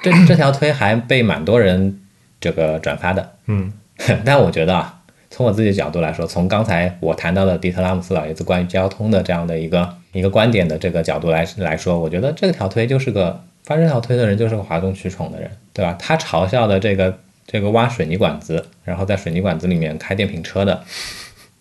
[0.00, 2.00] 这这条推还被蛮多人
[2.42, 3.72] 这个转发的，嗯
[4.26, 5.00] 但我觉得啊，
[5.30, 15.96] 从我自己的角度来说，从刚才我谈到的迪特拉姆斯老爷子关于交通的这样的一个一个观点的这个角度来来说，我觉得这条推就是个发这条推的人就是个哗众取宠的人，对吧？
[15.98, 20.82] 他嘲笑的这个这个挖水泥管子，然后在水泥管子里面开电瓶车的，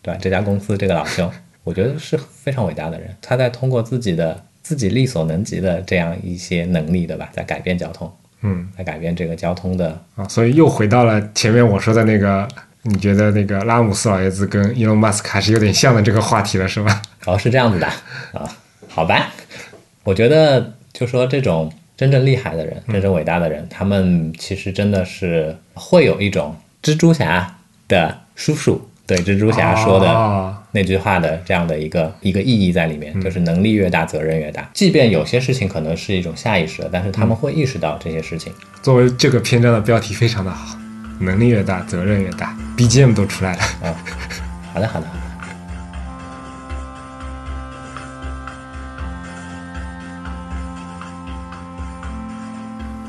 [0.01, 0.19] 对吧？
[0.19, 1.31] 这家公司这个老兄，
[1.63, 7.29] 我觉得是非常伟大的人，他在通过自己的自己力所能及的这样一些能力，对吧？
[7.31, 8.11] 在改变交通，
[8.41, 8.67] 嗯。
[8.77, 12.47] 来改变这个交通的啊，所以又回到了前面我说的那个，
[12.83, 17.01] 你觉得那个拉姆斯老爷子跟 Elon Musk 还是有点像的这个话题了，是吧？
[17.25, 17.87] 哦，是这样子的。
[18.33, 18.49] 啊，
[18.87, 19.29] 好吧，
[20.03, 34.69] 我觉得就说这种真正厉害的人、真正伟大的人，他们其实真的是会有一种蜘蛛侠的叔叔对蜘蛛侠说的哦那句话的这样的一个一个意义在里面，就是能力越大，责任越大。
[34.73, 38.53] 即便有些事情可能是一种下意识的，但是他们会意识到这些事情。
[38.81, 40.77] 作为这个篇章的标题非常的好，
[41.19, 43.61] 能力越大，责任越大，BGM 都出来了。
[44.73, 45.21] 好的，好的，好的。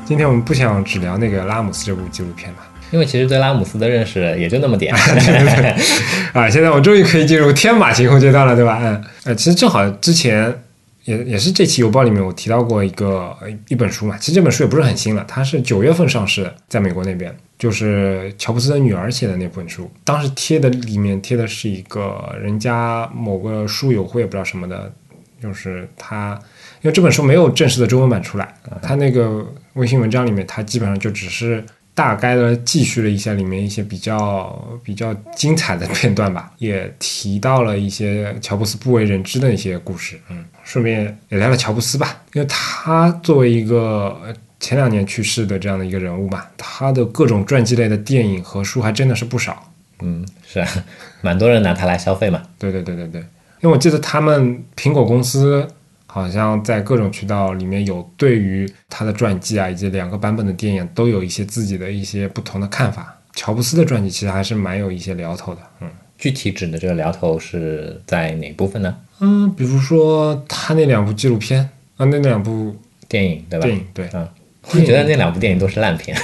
[0.04, 2.58] 今天我们不想只聊那个拉姆斯这部纪录片嘛？
[2.92, 4.94] 因为其实对拉姆斯的认识也就那么点。
[6.32, 8.78] 啊，现在我终于可以进入天马行空阶段了，对吧？
[8.80, 10.54] 嗯，呃，其实正好之前
[11.04, 24.92] 也也是这期邮报里面我提到过一个呃一本书嘛，其实这本书也不是很新了，它是九月份上市的，在美国那边，就是乔布斯的女儿写的那本书，当时贴的里面贴的是一个人家某个书友会，也不知道什么的，
[25.42, 26.38] 就是他。
[26.82, 40.18] 因为这本书没有正式的中文版出来，他那个微信文章里面，他基本上就只是大概的记叙了一下里面一些比较比较精彩的片段吧，也提到了一些乔布斯不为人知的一些故事。
[40.30, 49.70] 嗯，顺便也聊聊乔布斯吧，因为他作为一个呃前两年去世的这样的一个人物嘛，他的各种传记类的电影和书还真的是不少。
[50.00, 50.68] 嗯，是啊，
[51.20, 52.42] 蛮多人拿它来消费嘛。
[52.58, 53.20] 对对对对对，
[53.60, 55.68] 因为我记得他们苹果公司。
[56.14, 63.16] 好像在各种渠道里面有对于他的传记啊，以及两个版本的电影都有一些自己的一些不同的看法。
[63.34, 65.88] 乔布斯的传记其实还是蛮有一些聊头的，嗯。
[66.18, 68.94] 具体指的这个聊头是在哪部分呢？
[69.20, 72.76] 嗯，比如说他那两部纪录片啊，那两部
[73.08, 73.64] 电影对吧？
[73.64, 74.28] 电影对，嗯，
[74.70, 76.14] 我觉得那两部电影都是烂片。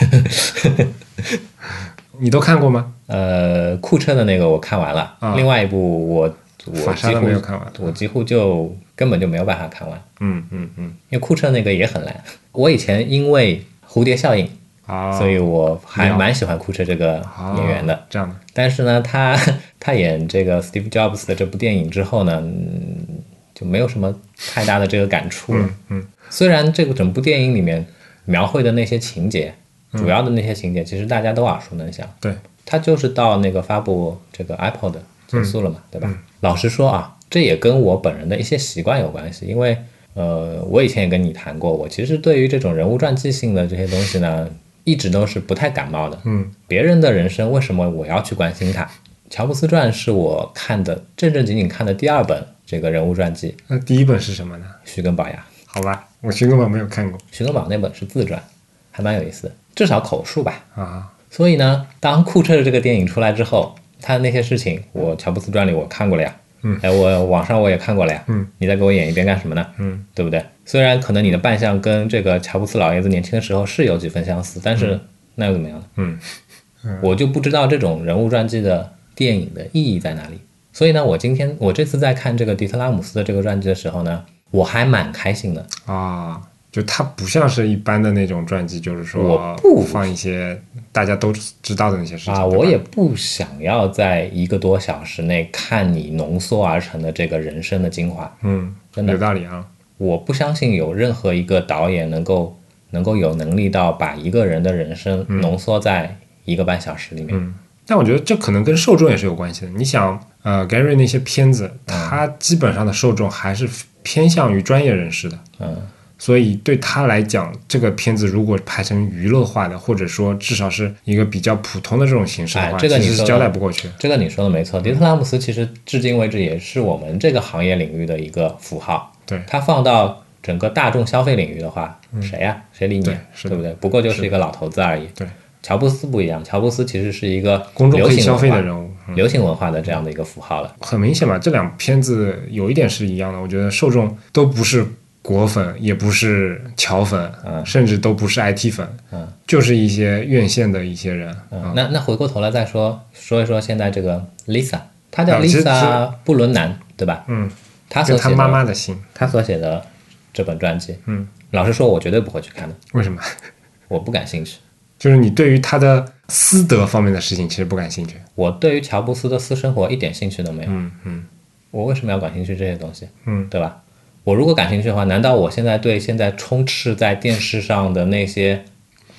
[2.20, 2.92] 你都看过吗？
[3.06, 6.36] 呃，库车的那个我看完了，啊另外一部我
[6.66, 7.72] 我几乎没有看完。
[7.78, 12.24] 我几乎就根本就没有办法看完，嗯嗯嗯，因为库彻那个也很烂。
[12.52, 14.50] 我以前因为蝴蝶效应，
[14.84, 17.24] 好，所以我还蛮喜欢库彻这个
[17.56, 18.06] 演员的。
[18.10, 19.38] 这样的，但是呢，他
[19.78, 23.06] 他演这个 Steve Jobs 的这部电影之后呢，嗯，
[23.54, 24.14] 就没有什么
[24.52, 25.64] 太大的这个感触了。
[25.64, 27.86] 嗯嗯虽然这个整部电影里面
[28.26, 29.54] 描绘的那些情节，
[29.92, 32.06] 嗯主要的那些情节，其实大家都耳熟能详。
[32.20, 32.34] 对，
[32.66, 36.12] 他就是到那个发布这个 Apple 的结束了嘛，对吧？
[36.40, 39.78] 老实说啊，这也跟我本人的一些习惯有关系，因为
[40.14, 44.48] 呃，我以前也跟你谈过，我其实对于这种人物传记性的这些东西呢，
[44.82, 46.18] 一直都是不太感冒的。
[46.24, 48.88] 嗯，别人的人生为什么我要去关心他？
[49.30, 54.64] 乔布斯传是我看的正正经经看的第二本这个人物传记，那第一本是什么呢？
[54.84, 55.44] 徐根宝呀。
[55.66, 58.42] 好吧，我徐根宝没有看过徐根宝那本是自传，
[58.90, 60.64] 还蛮有意思的，至少口述吧。
[60.74, 61.12] 啊。
[61.30, 66.36] 所以呢，当库彻的这个电影出来之后，他的那些事情，我乔布斯传里我看过了呀。
[66.62, 68.24] 嗯，哎，我网上我也看过了呀。
[68.26, 69.64] 嗯，你再给我演一遍干什么呢？
[69.78, 70.44] 嗯，对不对？
[70.64, 74.98] 虽然可能你的扮相跟这个乔布斯老爷子年轻的时候是有几分相似，但是
[75.36, 75.84] 那又怎么样呢？
[75.96, 76.18] 嗯，
[77.00, 80.40] 我就不知道这种人物传记的电影的意义在哪里。
[80.72, 85.64] 所以呢，我今天我这次在看这个迪特拉姆斯的这个传记的时候呢，我还蛮开心的。
[85.86, 86.40] 啊，
[86.70, 90.60] 就它不像是一般的那种传记，就是说我不放一些
[90.92, 98.30] 大家都知道的那些事情啊，我也不想要在一个多小时内看你浓缩而成的这个人生的精华。
[98.42, 99.66] 嗯，真的有道理啊。
[99.96, 102.56] 我不相信有任何一个导演能够
[102.90, 107.36] 能够有能力到把一个人的人生浓缩在一个半小时里面。
[107.36, 107.54] 嗯，
[107.86, 109.70] 但我觉得这可能跟受众也是有关系的。
[109.72, 113.68] 你想，呃，Gary 那些片子，他基本上的受众还是
[114.02, 115.76] 偏向于专业人士的，嗯，
[116.18, 123.88] 所以对他来讲，这个片子如果拍成娱乐化的，或者说至少是一个比较普通的这种形式的话，哎这个你的其实是交代不过去。
[123.98, 129.12] 这个你说的没错，迪特拉姆斯其实至今为止也是我们这个行业领域的一个符号。
[129.24, 133.72] 对他放到整个大众消费领域的话，谁呀、谁理你对不对？
[133.74, 135.06] 不过就是一个老头子而已。
[135.14, 135.26] 对，
[135.62, 140.74] 乔布斯不一样，乔布斯其实是一个公众可以消费的人物，嗯流行文化的这样的一个符号了。
[140.80, 144.86] 很明显嘛，这两片子有一点是一样的，我觉得受众都不是
[145.22, 157.24] 果粉，也不是乔粉，嗯甚至都不是 IT 粉，嗯就是一些院线的一些人，嗯，那那回过头来再说说一说现在这个 Lisa，她叫 Lisa 布伦南，对吧？
[157.28, 157.50] 嗯，
[157.90, 159.84] 她所跟他妈妈的姓，她所写的
[160.32, 163.20] 这本专辑，嗯，老实说，我绝对不会去看的，为什么？
[163.88, 164.58] 我不感兴趣。
[164.98, 170.70] 就是你对于他的私德方面的事情其实不感兴趣，我对于乔布斯的私生活一点兴趣都没有。
[170.70, 171.26] 嗯嗯
[171.70, 173.06] 我为什么要感兴趣这些东西？
[173.26, 173.80] 嗯，对吧？
[174.28, 178.62] 我如果感兴趣的话，难道我现在对现在充斥在电视上的那些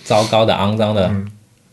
[0.03, 1.27] 糟糕的、肮脏的，嗯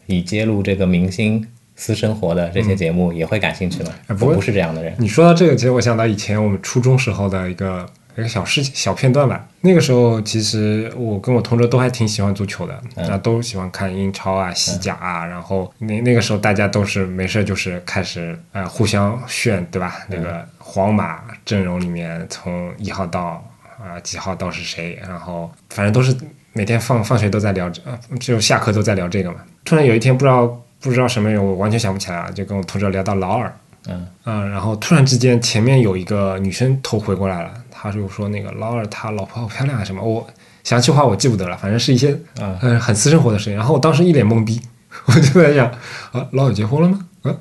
[0.06, 3.90] 以揭露这个明星私生活的这些节目也会感兴趣吗？
[4.06, 4.94] 哎不我不是这样的人。
[4.98, 9.46] 你说到这个，其实我想到以前我们初中时候的一个一个小事小片段吧。
[9.60, 15.24] 那个时候，其实我跟我同桌都还挺喜欢足球的，啊、都喜欢看英超啊、西甲啊。
[15.24, 19.96] 然后那那个时候大家都是没事就是开始呃互相炫，对吧？
[20.08, 23.44] 那个皇马阵容里面从一号到
[23.78, 26.16] 啊、几号到是谁，然后反正都是
[26.52, 29.36] 每天放放学都在聊这，呃只有下课都在聊这个嘛。
[29.64, 30.46] 突然有一天不知道
[30.80, 33.54] 不知道什么原因，我完全想不起来了，就跟我同桌聊到劳尔。
[33.88, 40.26] 嗯嗯，然后突然之间前面有一个女生头回过来了，她就说那个劳尔他老婆好漂亮啊什么，我
[40.64, 43.54] 详细话我记不得了，反正是一些啊嗯很私生活的事情。
[43.54, 44.60] 然后我当时一脸懵逼，
[45.06, 45.66] 我就在想
[46.12, 47.06] 啊，劳尔结婚了吗？
[47.22, 47.36] 啊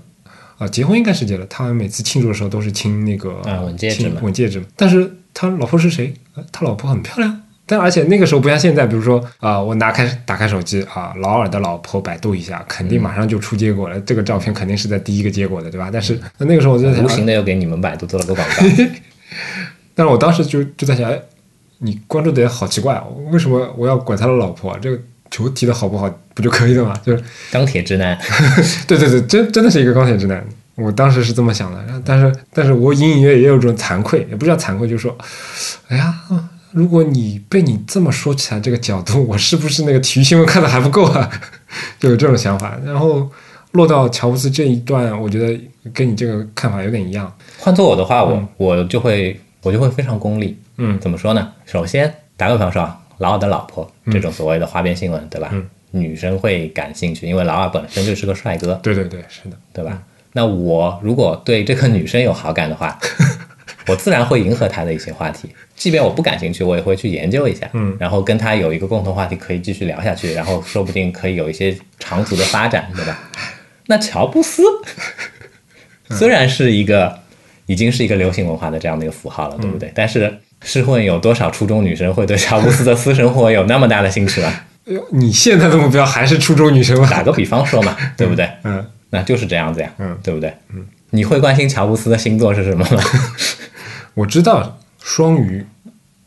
[0.60, 4.66] 啊，结婚应该是结了，他每次庆祝的时候都是亲那个啊吻戒指亲嘛吻戒指嘛。
[4.76, 6.14] 但是他老婆是谁？
[6.36, 7.41] 啊他老婆很漂亮。
[7.68, 13.99] 但而且那个时候不像现在，比如说啊、我拿开打开手机啊，劳尔的老婆百度一下，肯定马上就出结果了。
[14.01, 15.89] 这个照片肯定是在第一个结果的，对吧？
[15.91, 18.55] 但是那个时候我就无形的又给你们百度做了个广告。
[19.95, 21.20] 但是我当时就就在想，哎，
[21.80, 24.80] 你关注的也好奇怪啊，为什么我要管他的老婆啊？
[24.82, 24.99] 这个
[25.32, 26.93] 球踢的好不好不就可以了吗？
[27.03, 28.16] 就是 钢铁直男，
[28.88, 30.45] 对对对，真真的是一个钢铁直男。
[30.76, 35.18] 我当时是这么想的，但是但是我隐隐约约也有种惭愧，也不知道惭愧，就是说，
[35.88, 36.13] 哎呀，
[36.76, 41.30] 如果你被你这么说起来，这个角度， 我是不是那个体育新闻看的还不够啊？
[41.97, 42.78] 就 有这种想法。
[42.84, 43.32] 然后
[43.71, 45.57] 落到乔布斯这一段，我觉得
[45.93, 47.34] 跟你这个看法有点一样。
[47.59, 50.59] 换做我的话，我我就会我就会非常功利。
[50.78, 51.49] 嗯怎么说呢？
[51.65, 55.49] 首先，打个比方说啊，劳尔的老婆这种所谓的花边新闻，对吧？
[55.53, 60.03] 嗯女生会感兴趣，因为老二本身就是个帅哥，对对对，是的，对吧？
[60.34, 62.99] 那我如果对这个女生有好感的话，
[63.88, 73.20] 我自然会迎合他的一些话题，即便我不感兴趣，我也会去研究一下，嗯然后跟他有一个共同话题可以继续聊下去，然后说不定可以有一些长足的发展，对吧？
[73.88, 74.64] 那乔布斯
[76.10, 77.20] 虽然是一个
[77.68, 79.92] 已经是一个流行文化的这样的一个符号了，对不对？
[79.94, 84.52] 但是试问有多少初中女生会对乔布斯的私生活有那么大的兴趣吗？
[84.88, 87.08] 哎呦，你现在的目标还是初中女生吗？
[87.10, 88.48] 打个比方说嘛， 对不对？
[88.64, 90.54] 嗯，那就是这样子呀，嗯对不对？
[90.74, 93.04] 嗯，你会关心乔布斯的星座是什么吗？
[94.16, 95.63] 我知道双鱼，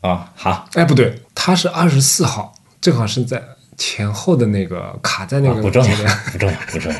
[0.01, 3.43] 啊，好，哎，不对，他是二十四号，正好是在
[3.77, 6.99] 前后的那个卡在那个啊不重要。，不重要，不重要。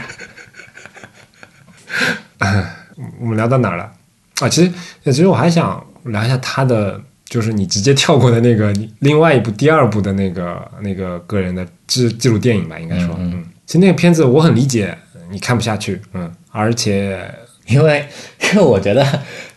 [3.20, 3.92] 我们聊到哪儿了？
[4.40, 4.72] 啊，其实
[5.06, 14.98] 其实我还想聊一下他的，就是你直接跳过的那个另外一部第二部的那个那个个人的纪纪录电影吧，应该说，嗯，其实那个片子我很理解
[15.30, 17.32] 你看不下去，嗯，而且
[17.70, 18.06] 因为
[18.52, 19.06] 因为我觉得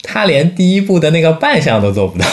[0.02, 2.26] 他连第一部的那个扮相都做不到，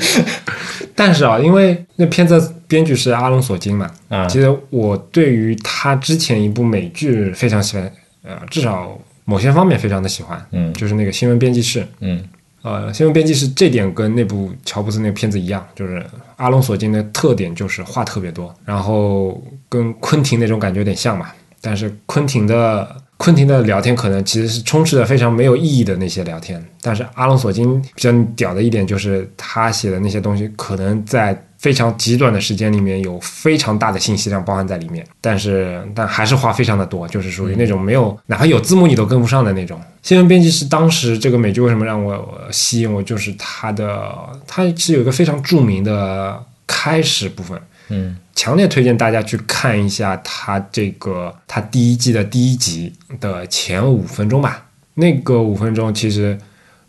[0.94, 8.98] 但是啊，因为那片子编剧是阿隆索金嘛，啊，其实我对于他之前一部美剧非常喜欢，呃，至少。
[9.30, 12.26] 某些方面非常的喜欢，嗯，就是那个新闻编辑室，嗯，
[12.62, 16.02] 呃，新闻编辑室这点跟那部乔布斯那个片子一样，就是
[16.36, 21.26] 阿隆索金的特点就是话特别多，然后跟昆汀那种感觉有点像嘛，
[21.60, 31.40] 但是昆汀的昆汀的聊天可能其实是充斥着非常没有意义的那些聊天，但是阿隆索金比较屌的一点就是他写的那些东西可能在。
[31.58, 39.76] 非常极短的时间里面有非常大的信息量包含在里面，但是但还是话非常的多，就是属于那种没有哪怕有字幕你都跟不上的那种。
[40.00, 44.08] 新闻编辑是当时这个美剧为什么让我吸引我，就是他的
[44.46, 54.64] 他是有一个非常著名的开始部分，嗯，强烈推荐大家去看一下他这个他第一季的第一集的前五分钟吧，
[54.94, 56.38] 那个五分钟其实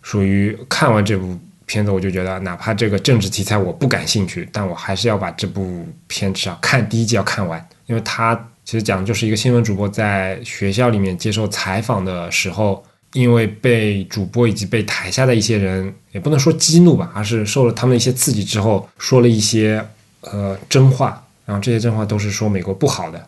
[0.03, 1.35] 属于看完这部。
[1.65, 8.33] 片子我就觉得，哪怕这个政治题材我不感兴趣，但我还是要把这部片子啊看第一季要看完，因为他
[8.65, 12.83] 其实讲的就是一个新闻主播在学校里面接受采访的时候，
[13.13, 19.85] 因为被主播以及被台下的一些人也不能说激怒吧，而是受了他们一些刺激之后，说了一些
[20.21, 23.19] 呃真话，然后这些真话都是说美国不好的，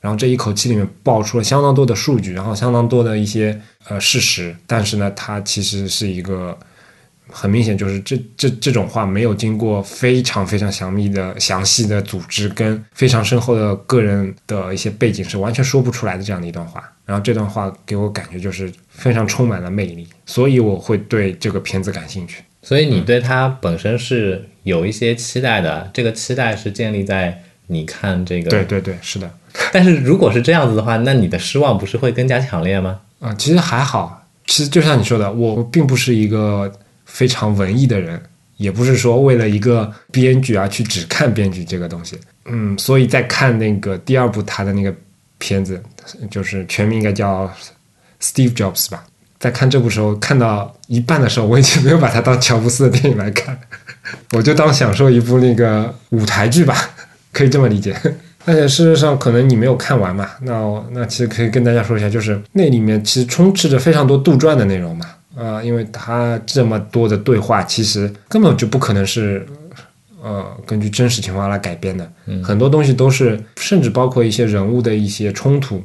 [0.00, 3.58] 然后这一口气里面爆出了相当多的数据，然后相当多的一些
[3.88, 6.58] 呃事实，但是呢，它其实是一个。
[7.32, 16.82] 很明显，就是这这这种话没有经过非常非常详密的详细的组织跟非常深厚的个人的一些背景是完全说不出来的这样的一段话。
[17.06, 22.42] 然后这段话给我感觉就是非常充满了魅力，所以我会对这个片子感兴趣。
[22.62, 27.40] 所以你对它本身是有一些期待的，这个期待是建立在
[27.70, 28.50] 你看这个。
[28.50, 29.30] 对对对，是的。
[29.72, 33.00] 但是如果是这样子的话，那你的失望不是会更加强烈吗？
[33.20, 34.26] 啊，其实还好。
[34.46, 36.70] 其实就像你说的，我并不是一个。
[37.12, 38.22] 非常文艺的人，
[38.56, 44.94] 也不是说为了一个编剧而去只看编剧这个东西，嗯，所以在看那个第二部他的那个
[45.38, 45.82] 片子，
[46.30, 47.52] 就是全名应该叫
[48.22, 49.02] Steve Jobs 吧，
[49.40, 53.58] 在看这部时候，看到一半的时候，我已经没有把它当乔布斯的电影来看，
[54.30, 56.90] 我就当享受一部那个舞台剧吧，
[57.32, 57.96] 可以这么理解。
[58.46, 65.06] 而且事实上，可能你没有看完嘛，那那其实可以跟大家说一下，就是那里面其实充斥着非常多杜撰的内容嘛。
[65.36, 69.46] 啊，因为他这么多的对话，其实根本就不可能是，
[70.22, 72.10] 呃，根据真实情况来改编的。
[72.42, 75.82] 很多东西都是，甚至包括一些人物的一些冲突，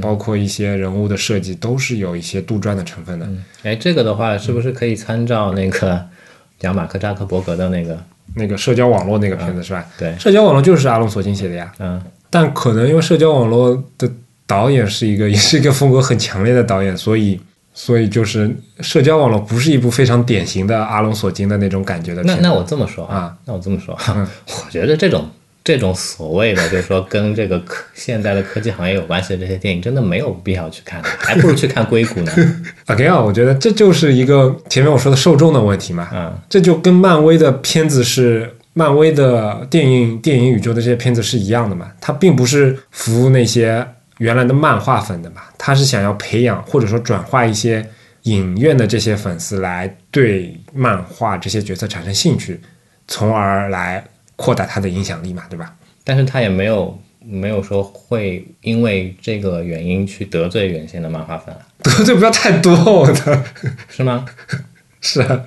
[0.00, 3.28] 包括一些人物的设计，都是有一些杜撰的成分的。
[3.62, 6.06] 哎，这个的话，是不是可以参照那个
[6.60, 7.98] 讲马克扎克伯格的那个
[8.34, 9.84] 那个社交网络那个片子是吧？
[9.98, 11.72] 对，社交网络就是阿隆索金写的呀。
[11.78, 14.10] 嗯，但可能因为社交网络的
[14.46, 17.40] 导演是一个， 也是一个风格很强烈的导演，所以。
[17.76, 22.22] 所以就是社交网络不是一部非常典型的阿隆索金的那种感觉的。
[22.22, 25.28] 那那我这么说啊，那我这么说， 我觉得这种
[25.64, 32.32] 这种所谓的就是说跟这个科现在的科技行业有关系的这些电影，真的没有必要去看，还不如去看硅谷呢。
[32.86, 36.08] OK 啊，我觉得这就是一个前面我说的受众的问题嘛。
[36.12, 43.84] 嗯，这就跟漫威的片子是漫威的电影电影宇宙的这些片子是一样的嘛，它并不是服务那些。
[44.18, 47.84] 原来的漫画粉的嘛，他是想要培养或者说转化一些
[48.22, 52.60] 影院的这些粉丝来对漫画这些角色产生兴趣，
[53.08, 54.04] 从而来
[54.36, 55.74] 扩大他的影响力嘛，对吧？
[56.04, 63.44] 但是他也没有没有说会因为这个原因去得罪原先的漫画粉，得罪不要太多，我的
[63.88, 64.24] 是吗？
[65.00, 65.40] 是啊，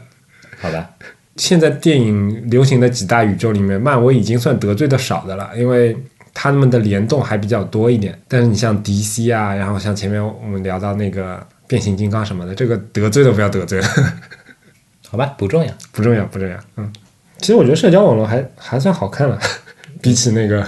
[0.60, 0.90] 好吧。
[1.36, 5.96] 现在电影流行的几大宇宙里面，漫威已经算得罪的少的了，因为。
[6.40, 13.88] 他们的联动还比较多一点，但是你像 DC 啊，然后像前面我们聊到那个变形金刚什么的，这个得罪都不要得罪了，
[15.10, 16.56] 好吧，不重要，不重要，不重要。
[16.76, 16.94] 嗯，
[17.40, 19.40] 其实我觉得社交网络还还算好看了，
[20.02, 20.66] 比起那个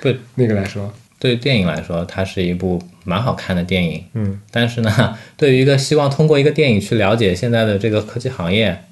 [0.00, 4.04] 不 那个来说，对电影来说，它是一部蛮好看的电影。
[4.14, 8.84] 嗯，但是呢， 对于一个希望通过一个电影去了解现在的这个科技行业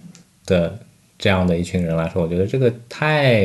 [0.47, 0.79] 的
[1.19, 3.43] 这样的一群人来说，我觉得这个太。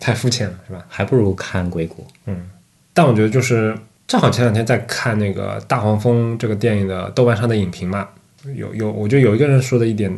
[0.00, 0.84] 太肤浅了，是吧？
[0.86, 2.06] 还不如看硅谷。
[2.26, 2.50] 嗯，
[2.92, 3.74] 但我觉得就是
[4.06, 8.06] 正好前两天在看那个《大黄蜂》这个电影的豆瓣上的影评嘛，
[8.54, 10.14] 有有，我觉得有一个人说的一点，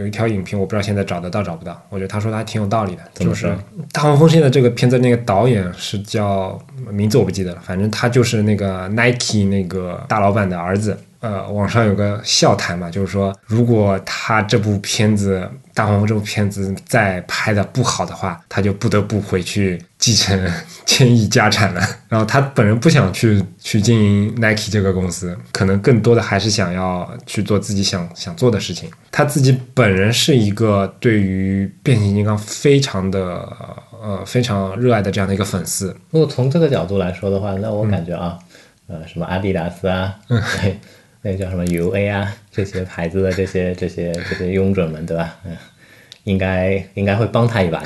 [0.00, 1.80] 有一条影评，我不知道现在找得到找不到。
[1.90, 3.46] 我觉得他说的还挺有道理的，就是
[3.92, 6.58] 《大黄蜂》现在这个片子那个导演是叫
[6.90, 10.96] 名字我不记得了，反正他就是那个 Nike 那个大老板的儿子。
[11.20, 15.38] 呃，网上有个笑谈嘛，就是说，如果他这部片子
[15.74, 20.50] 《大黄蜂》这部片子再拍的不好的话，他就不得不回去继承
[20.86, 21.82] 千亿家产了。
[22.08, 28.90] 然后他本人不想去去经营 Nike 这个公司，可能更多的还是想要去做自己想想做的事情。
[29.10, 33.46] 他自己本人是一个对于变形金刚非常的
[34.02, 35.94] 呃非常热爱的这样的一个粉丝。
[36.12, 38.38] 如果从这个角度来说的话，那我感觉啊，
[38.86, 40.78] 呃，什么阿迪达斯啊， 对。
[41.22, 45.36] 那个叫什么 UA 啊，这些牌子的这些这些这些拥趸们，对吧？
[45.44, 45.56] 嗯，
[46.24, 47.82] 应该应该会帮他一把。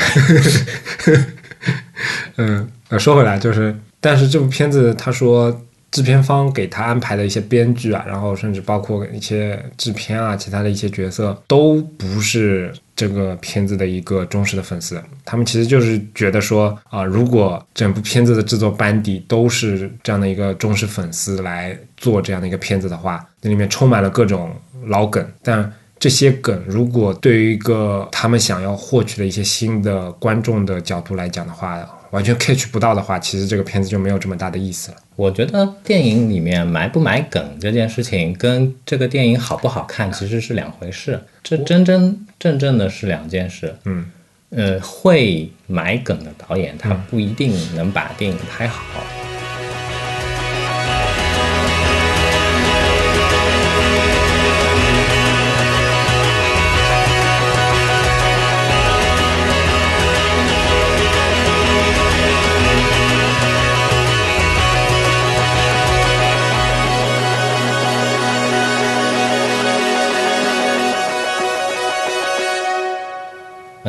[2.37, 5.61] 嗯，那，说回来就是，但是这部片子他说。
[5.91, 15.03] 制片方给他安排的一些编剧啊，然后甚至包括一些制片啊，其他的一些角色都不是这个片子的一个忠实的粉丝。
[15.25, 24.51] 他们其实就是觉得说啊，如果整部片子的制作班底都是这样的一个忠实粉丝来做这样的一个片子的话，那里面充满了各种
[24.87, 25.27] 老梗。
[25.43, 31.79] 但这些梗如果对于一个他们想要获取的一些新的观众的角度来讲的话，
[32.15, 34.97] 完全 catch 不到的话，其实这个片子就没有这么大的意思了。
[35.17, 43.75] 我觉得电影里面埋不埋梗这件事情，跟这个电影好不好看其实是两回事，这真真正正的是两件事。
[43.85, 44.07] 嗯，
[44.51, 49.03] 呃，会埋梗的导演，他不一定能把电影拍好。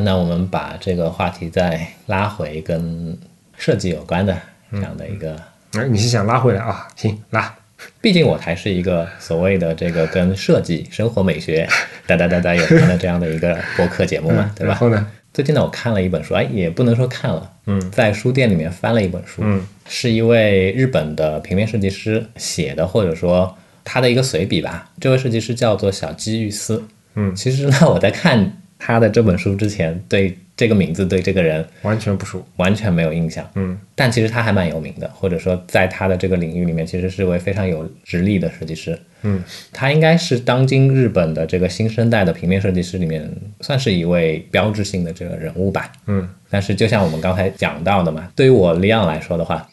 [0.06, 3.18] 那我们把这个话题再拉回跟
[3.58, 4.38] 设计有关的
[4.72, 5.36] 这样的一个，
[5.74, 6.88] 哎，你是想拉回来啊？
[6.96, 7.52] 行，拉。
[8.00, 11.68] 毕竟我还是一个所谓的这个跟设计、生活美学
[12.06, 14.74] 哒哒哒哒有关的这样的一个播客节目嘛，对吧？
[14.74, 15.08] 然后呢？
[15.34, 24.92] 最近呢，我看了一本书，哎，也不能说看了，嗯，在书店里面翻了一本书，嗯，是一位日本的平面设计师写的，或者说他的一个随笔吧。
[25.02, 26.84] 这位设计师叫做小鸡玉司，
[27.16, 28.62] 嗯，其实呢，我在看。
[28.86, 33.44] 他的这本书之前对这个名字对这个人完全不熟，完全没有印象。
[33.56, 38.96] 嗯，但其实他还蛮有名的，或者说在他的这个领域里面，其实是位非常有实力的设计师。
[39.24, 43.28] 嗯，他应该是当今日本的这个新生代的平面设计师里面
[43.62, 45.92] 算是一位标志性的这个人物吧。
[46.06, 49.68] 嗯，但是就像我们刚才讲到的嘛，对于我利昂来说的话，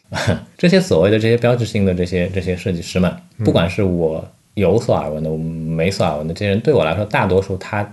[0.57, 7.87] 这些所谓的这些标志性的这些这些设计师们，不管是我有所耳闻的，我没所耳闻的这些人，对我来说，大多数他。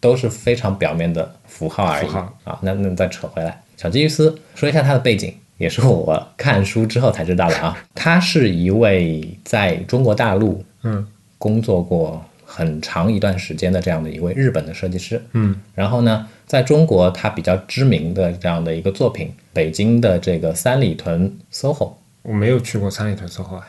[0.00, 2.08] 都是非常表面的符号而已
[2.44, 2.58] 啊。
[2.62, 7.76] 那那再扯回来，小基于斯说一下他的背景，也是我看书之后才知道的啊。
[7.94, 15.54] 他是一位在中国大陆嗯工作过很长一段时间的这样的一位日本的设计师嗯。
[15.74, 21.92] 然后呢，在中国他比较知名的这样的一个作品，北京的这个三里屯 SOHO，
[22.22, 23.60] 我没有去过三里屯 SOHO，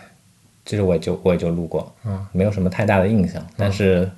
[0.65, 4.09] 其实我也就我也就路过，嗯，没有什么太大的印象，但是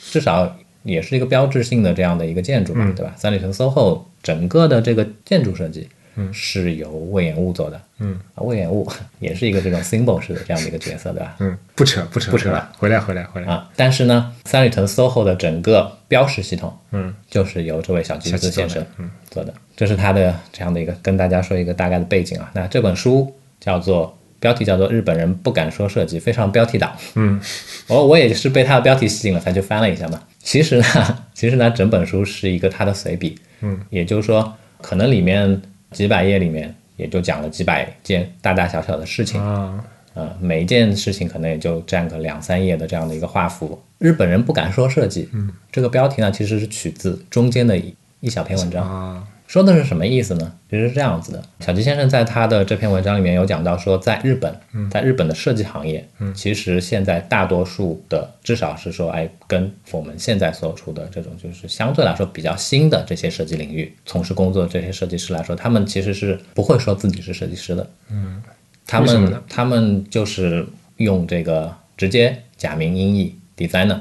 [0.00, 0.50] 至少。
[0.82, 3.14] 也是一个标志性的这样的一个建筑嘛，对吧？
[3.16, 8.88] 三里屯 SOHO 整个的这个建筑设计，嗯，是由魏延物做的，嗯，魏延物
[9.20, 11.36] 也是一个这种 symbol 式的这样的一个角色，对吧？
[11.40, 13.68] 嗯，不扯不扯不扯了，回来回来回来啊！
[13.76, 22.50] 但是呢，三里屯 SOHO 的整个标识系统，嗯，就是由这位小吉子先生嗯做的，这是他的这样的一个跟大家说一个大概的背景啊。
[22.54, 24.14] 那这本书叫做。
[24.40, 26.94] 标题叫做“日本人不敢说设计”，非常标题党。
[27.16, 27.40] 嗯，
[27.88, 30.22] 我我也是被他的标题吸引了，才去翻了一下嘛。
[30.38, 30.84] 其实呢，
[31.34, 33.38] 其实呢，整本书是一个他的随笔。
[33.60, 35.60] 嗯，也就是说，可能里面
[35.90, 39.84] 几百页里面也就讲了几百件大大小小的事情啊。
[40.14, 43.80] 呃，每一件事情可能也就占个两三页的这样的一个画幅。
[43.98, 45.28] 日本人不敢说设计。
[45.32, 49.24] 嗯，这个标题呢，其实是取自中间的一一小篇文章啊。
[49.48, 50.52] 说的是什么意思呢？
[50.68, 54.54] 其实是这样子的，小吉先生在他的这篇文章里面有讲到说，在日本，
[54.90, 68.42] 在日本的设计行业，其实现在大多数的，至少是说，哎，跟我们现在所处的这种，就是相对来说比较新的这些设计领域从事工作的这些设计师来说，他们其实是不会说自己是设计师的，嗯，
[68.86, 70.66] 他们他们就是
[70.98, 73.98] 用这个直接假名音译 designer。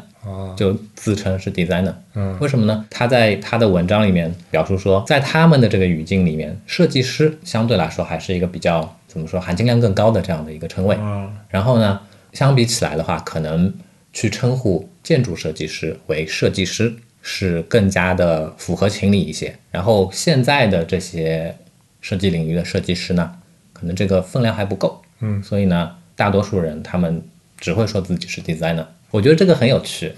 [0.56, 2.86] 就自称是 designer，嗯，为什么呢？
[2.90, 10.96] 他在他的文章里面表述说，在他们的这个语境里面，设计师相对来说还是一个比较怎么说含金量更高的这样的一个称谓。
[11.00, 12.00] 嗯然后呢，
[12.34, 13.74] 相比起来的话，可能
[14.12, 19.56] 去称呼建筑设计师为设计师是更加的符合情理一些。
[19.72, 21.56] 然后现在的这些
[22.02, 23.32] 设计领域的设计师呢，
[23.74, 27.24] 可能这个分量还不够，嗯，所以呢，大多数人他们。
[27.60, 28.86] 只会说自己是 designer。
[29.12, 30.14] 我觉得这个很有趣，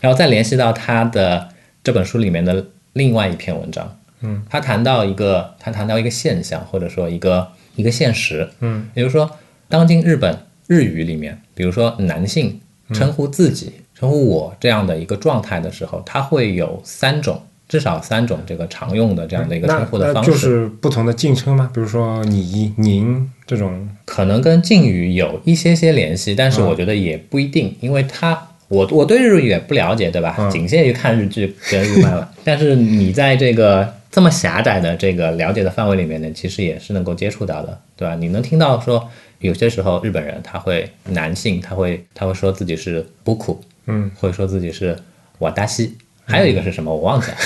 [0.00, 1.48] 然后再联系到他的
[1.82, 9.30] 这本书里面的另外一篇文章，嗯，他谈到一个他谈到一个现象，或者说一个一个现实，嗯，比如说
[9.68, 12.60] 当今日本日语里面，比如说男性
[12.92, 17.42] 称呼自己、称呼我这样的一个状态的时候，他会有三种。
[17.74, 21.68] 至少三种这个常用的这样的一个称呼的方式，就是不同的敬称吗？
[21.74, 30.48] 比如说你、您这种，可能跟敬语有一些些联系，但是我觉得也不一定，因为它我我对日语也不了解，对吧？
[30.52, 32.30] 仅限于看日剧跟日漫了。
[32.44, 38.14] 但是你在这个这么狭窄的这个了解的范围里面呢，其实也是能够接触到的，对吧？
[38.14, 39.08] 你能听到说
[39.40, 44.96] 有些时候日本人他会男性他会他会说自己是不苦，嗯，会说自己是
[45.40, 45.96] 瓦达西。
[46.26, 46.94] 还有一个是什么？
[46.94, 47.36] 我忘记了。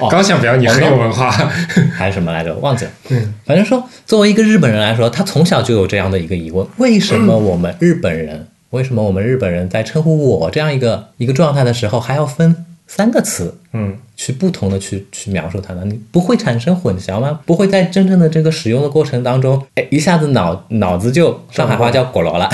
[0.10, 1.30] 刚想表扬你很有文化，
[1.92, 2.54] 还是什么来着？
[2.56, 2.90] 忘记了。
[3.10, 13.58] 嗯，反正说，作为一个日本人来说，他从小就有这样的一个疑问：为什么我们日本人，为什么我们日本人在称呼我这样一个一个状态的时候，还要分三个词？
[13.72, 15.82] 嗯，去不同的去去描述它呢？
[15.84, 17.40] 你不会产生混淆吗？
[17.44, 22.48] 不会在真正的这个使用的过程当中，哎，一下子脑脑子就上海话叫“果罗”了。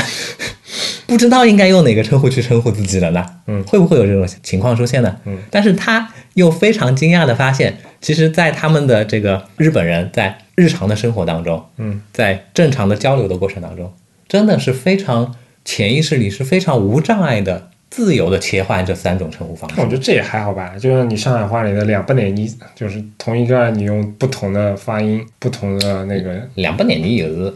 [1.07, 3.25] 不知道应该用哪个称呼去称呼自己了呢？
[3.47, 5.17] 嗯，会不会有这种情况出现呢？
[5.25, 13.93] 嗯，但是他又非常惊讶的发现，其实，在他们的这个日本人在日常的生活当中，嗯，在正常的交流的过程当中，
[14.29, 15.35] 真的是非常
[15.65, 19.81] 潜意识里是非常无障碍的、自由的切换这三种称呼方式。
[19.81, 27.55] 我觉得这也还好吧，就像你上海话里的两不点你就是同一个，你用不同的发音、不同的那个两不点你有。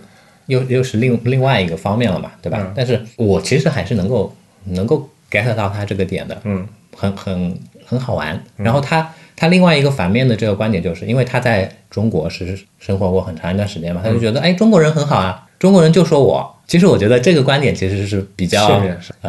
[0.50, 2.72] 又又是另另外一个方面了嘛，对吧？
[2.74, 4.34] 但是我其实还是能够
[4.64, 8.42] 能够 get 到他这个点的，嗯，很很很好玩。
[8.56, 16.56] 然后他他另外一个反面的这个观点就是，因为他在中国是生活过很长一段时间嘛，他就觉得哎，中国人很好啊，中国人就说我。
[16.66, 18.80] 其实我觉得这个观点其实是比较，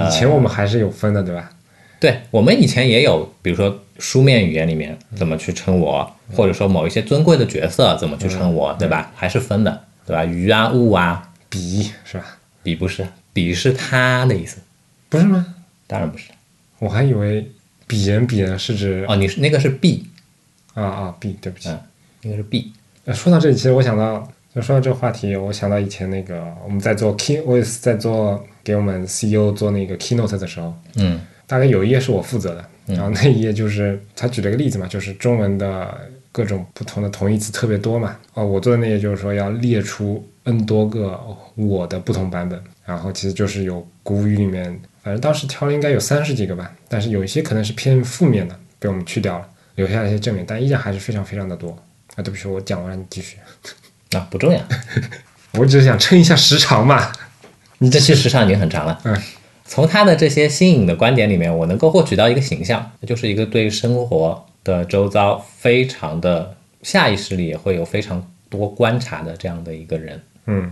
[0.07, 1.49] 以前我们还是有分的，对吧？
[1.99, 9.11] 对我们以前也有，比如说书面语言里面怎么去称我，或者说某一些尊贵的角色怎么去称我，对吧？
[9.15, 9.81] 还是分的。
[10.11, 10.25] 对吧？
[10.25, 12.37] 鱼啊，物啊，比是吧？
[12.61, 14.57] 比不是，比是他的意思，
[15.07, 15.55] 不是吗？
[15.87, 16.25] 当然不是，
[16.79, 17.49] 我还以为
[17.87, 20.05] 比人比呢是指哦，你是那个是 B
[20.73, 21.69] 啊啊 B，对不起，
[22.23, 22.73] 那个是 B。
[23.13, 36.09] 说到这里，其实我想到，就说到这个话题，我想到以前那个我们在做 key，我也是在做给我们 CEO 做那个 keynote 的时候，嗯，大概有一页是我负责的，然后那一页就是他举了个例子嘛，就是中文的。
[36.33, 38.17] 各种不同的同义词特别多嘛？
[38.35, 41.19] 哦，我做的那页就是说要列出 n 多个
[41.55, 44.63] 我的不同版本，然后其实就是有古语里面，
[45.03, 51.71] 反正当时挑了应该有三十几个吧，但是有一些可能是偏负面的，被我们去掉了，留下了一些正面，但依然还是非常非常的多。
[52.15, 53.35] 啊，对不起，我讲完了，你继续。
[54.11, 54.59] 啊，不重要，
[55.59, 57.11] 我只是想撑一下时长嘛。
[57.79, 58.97] 你这期时长已经很长了。
[59.03, 59.21] 嗯，
[59.71, 64.45] 从他的这些新颖的观点里面，我能够获取到一个形象，就是一个对生活。
[64.63, 70.71] 的周遭非常的下意识里也会有非常多观察的这样的一个人，嗯，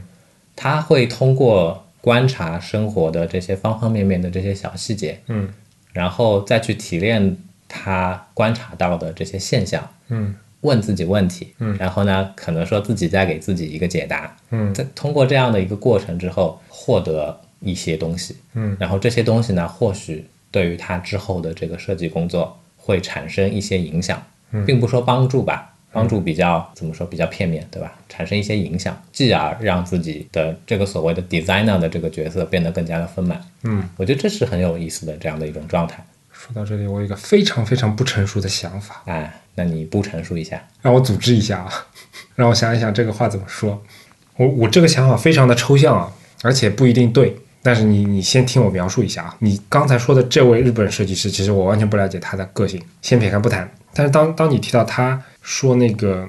[0.56, 5.50] 他会通过观察生活的这些方方面面的这些小细节，嗯，
[5.91, 7.36] 然后再去提炼
[7.68, 22.57] 他观察到的这些现象，嗯，问自己问题，嗯，然后呢，可能说自己再给自己一个解答，嗯，在通过这样的一个过程之后获得一些东西，嗯，然后这些东西呢，或许对于他之后的这个设计工作。
[22.82, 24.20] 会产生一些影响，
[24.66, 27.93] 并不说帮助吧，帮助比较怎么说比较片面，对吧？
[28.07, 33.39] 产生一些影响，继而让自己的这个所谓的 designer 的这个角色变得更加的丰满。
[33.62, 36.03] 嗯，我觉得这是很有意思的这样的一种状态。
[36.32, 39.03] 说到这里，我有一个非常非常不成熟的想法。
[39.05, 41.72] 哎，那你不陈述一下，让我组织一下啊，
[42.34, 43.84] 让我想一想这个话怎么说。
[44.38, 47.38] 我我这个想法非常的抽象啊，而且不一定对。
[47.62, 53.70] 但是你你先听我描述一下啊，你刚才说的这位日本设计师，其实我完全不了解他的个性，先撇开不谈。
[53.93, 56.28] 但是当当你提到他说那个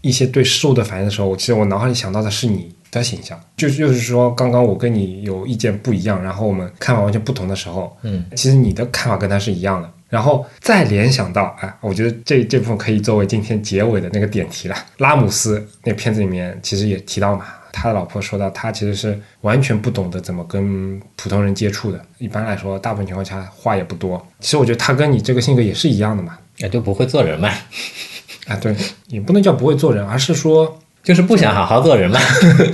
[0.00, 14.76] 一些对事物的反应的时候，我其实我脑海里想到的是你的形象，就就是说刚刚我跟你有意见不一样，然后我们看法完全不同的时候，嗯，其实你的看法跟他是一样的，然后再联想到，哎，我觉得这这部分可以作为今天结尾的那个点题了。
[14.98, 17.44] 拉姆斯那片子里面其实也提到嘛。
[17.72, 21.98] 他的老婆说到，他其实是完全不懂得怎么跟普通人接触的。
[22.18, 24.24] 一般来说，大部分情况下话也不多。
[24.40, 27.48] 其实我觉得他跟你这个性格也是一样的嘛，也就不会做人嘛。
[28.46, 28.76] 啊，对，
[29.08, 32.20] 也不能叫不会做人，而是说就是不想好好做人嘛。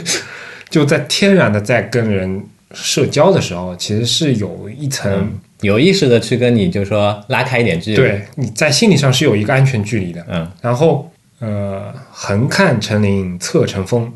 [0.68, 5.30] 就在天然的在跟人社交的时候，其实是有一层
[5.60, 7.96] 有意识的去跟你，就是说拉开一点距离。
[7.96, 10.26] 对，你在心理上是有一个安全距离的。
[10.28, 14.12] 嗯，然后呃，横看成岭侧成峰。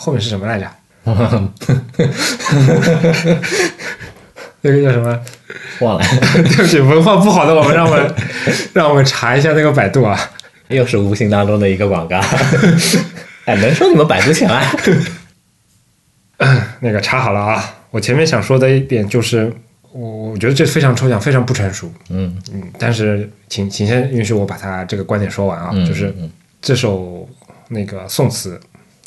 [0.00, 0.70] 后面是什么来着？
[4.60, 5.20] 那个叫什么？
[5.80, 8.14] 忘了， 对不起，文化不好的我们，让我们
[8.74, 10.18] 让我们查一下那个百度啊。
[10.68, 12.20] 又是无形当中的一个广告。
[13.46, 14.62] 哎，能说你们百度钱啊？
[16.80, 17.74] 那个查好了啊。
[17.90, 19.50] 我前面想说的一点就是，
[19.92, 21.90] 我我觉得这非常抽象，非常不成熟。
[22.10, 26.30] 嗯嗯，但是请请先允许我把它这个观点说完啊，嗯就是嗯
[26.60, 27.26] 这首
[27.68, 28.60] 那个宋词，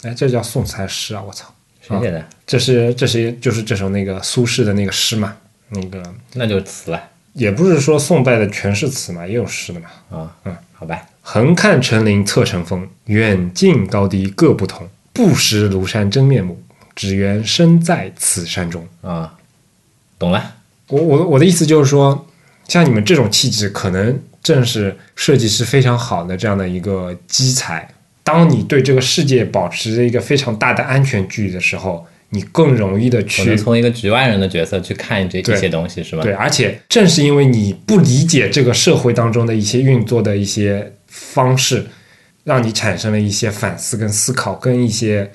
[0.04, 1.22] 哎，这叫宋词还是诗啊？
[1.22, 2.26] 我操，谁写的？
[2.46, 5.36] 这是这是就是这首那个苏轼的那个诗嘛，
[5.70, 7.02] 那个那就词了
[7.34, 9.90] 也不是说宋代的全是词嘛，也有诗的嘛。
[10.10, 10.36] 啊。
[10.46, 11.02] 嗯，好吧。
[11.22, 14.90] 横看成岭侧成峰，远近高低各不同。
[15.14, 16.62] 不识庐山真面目，
[16.96, 18.88] 只缘身在此山中。
[19.02, 19.38] 啊，
[20.18, 20.56] 懂了。
[20.88, 22.28] 我我我的意思就是说，
[22.68, 27.88] 像你们这种气质，可能正是设计师非常好的这样的一个基材。
[28.24, 36.24] 当你对这个世界保持着一个非常大的安全距离的时候，你更容易的去从一个局外人的角色去看这对这些东西，是吧？
[36.24, 41.86] 对，而且正是因为你不理解这个社会当中的一些运作的一些方式，
[42.46, 45.30] 让你产生了一些反思跟思考，跟一些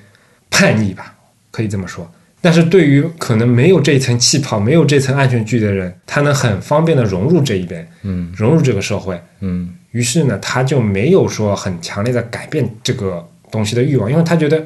[0.49, 1.15] 叛逆吧，
[1.51, 2.09] 可以这么说。
[2.41, 9.19] 但是对于可能没有这一层气泡、没有这层安全距离的人，他能很方便的融入这一边，嗯融入这个社会。
[9.41, 14.65] 嗯于是呢，他就没有说很强烈的改变这个东西的欲望，因为他觉得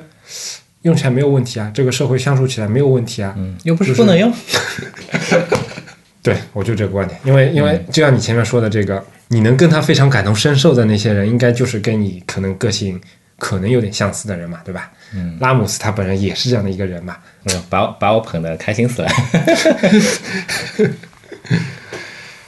[0.81, 3.33] 用起来没有问题啊，这个社会相处起来没有问题啊。
[3.37, 4.33] 嗯，又不是不能用。
[6.23, 13.01] 对，我就这个观点，因为因为就像你前面说的这个，你能跟他非常感同身受的那些人，应该就是跟你可能个性
[13.39, 14.91] 可能有点相似的人嘛，对吧？
[15.15, 17.17] 嗯，拉姆斯他本人也是这样的一个人嘛。
[17.45, 19.09] 嗯，把我把我捧得开心死了。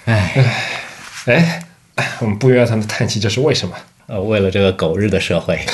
[0.06, 0.46] 哎，
[1.26, 1.63] 哎，
[2.22, 3.76] 我们不约而同的叹气，这是为什么？
[4.08, 5.60] 呃，为了这个狗日的社会，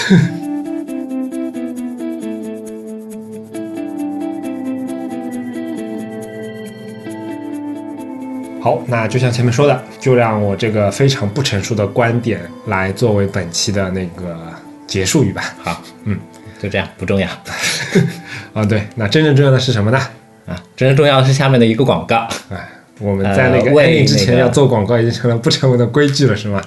[8.62, 14.38] 好，那就像前面说的，就让我这个非常不成熟的观点来作为本期的那个
[14.86, 15.56] 结束语吧。
[15.64, 16.20] 好，嗯，
[16.62, 17.28] 就这样，不重要
[18.54, 19.98] 啊，对，那真正重要的是什么呢？
[20.46, 20.62] 啊。
[20.76, 26.62] 真正重要的是下面的一个广告，哎，我们在那个呃为 ending 之前那个要做广告，已经成了不成文的规矩了，是吗？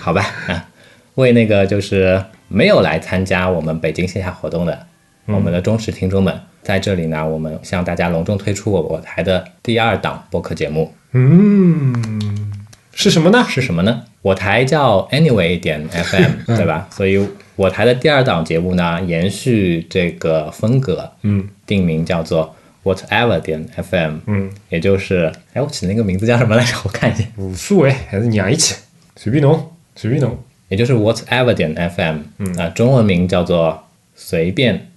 [0.00, 0.22] 好吧？
[0.48, 0.68] 啊，
[1.14, 4.86] 为那个就是没有来参加我们北京线下活动的
[5.26, 6.32] 我们的忠实听众们，
[6.62, 12.52] 在这里呢，我们向大家隆重推出我我台的第二档播客节目嗯，
[12.92, 13.44] 是什么呢？
[13.48, 14.02] 是什么呢？
[14.22, 16.88] 我台叫 Anyway 点 FM， 对吧？
[16.90, 17.24] 所以
[17.54, 22.54] 我台的第二档节目呢，延续这个风格，嗯定名叫做
[22.86, 26.76] Whatever 点 FM，嗯，也就是，哎，我起的那个名字叫什么来着？
[26.84, 28.76] 我看一下，武素哎，还是娘一起，
[29.16, 30.38] 随便弄，随便弄。
[30.68, 34.88] 也就是 Whatever 点 FM，嗯啊、中文名叫做随便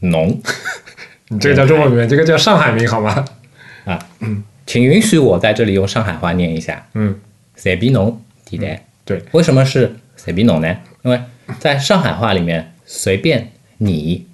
[0.00, 0.40] 农
[1.28, 3.24] 你这个叫中文名，这个叫上海名好吗？
[3.84, 7.16] 啊，嗯请允许我在这里用上海话念一下，嗯，
[7.54, 8.84] 随便农地带。
[9.04, 10.76] 对，为什么是随便弄呢？
[11.02, 11.20] 因为
[11.60, 14.26] 在上海话里面，随便你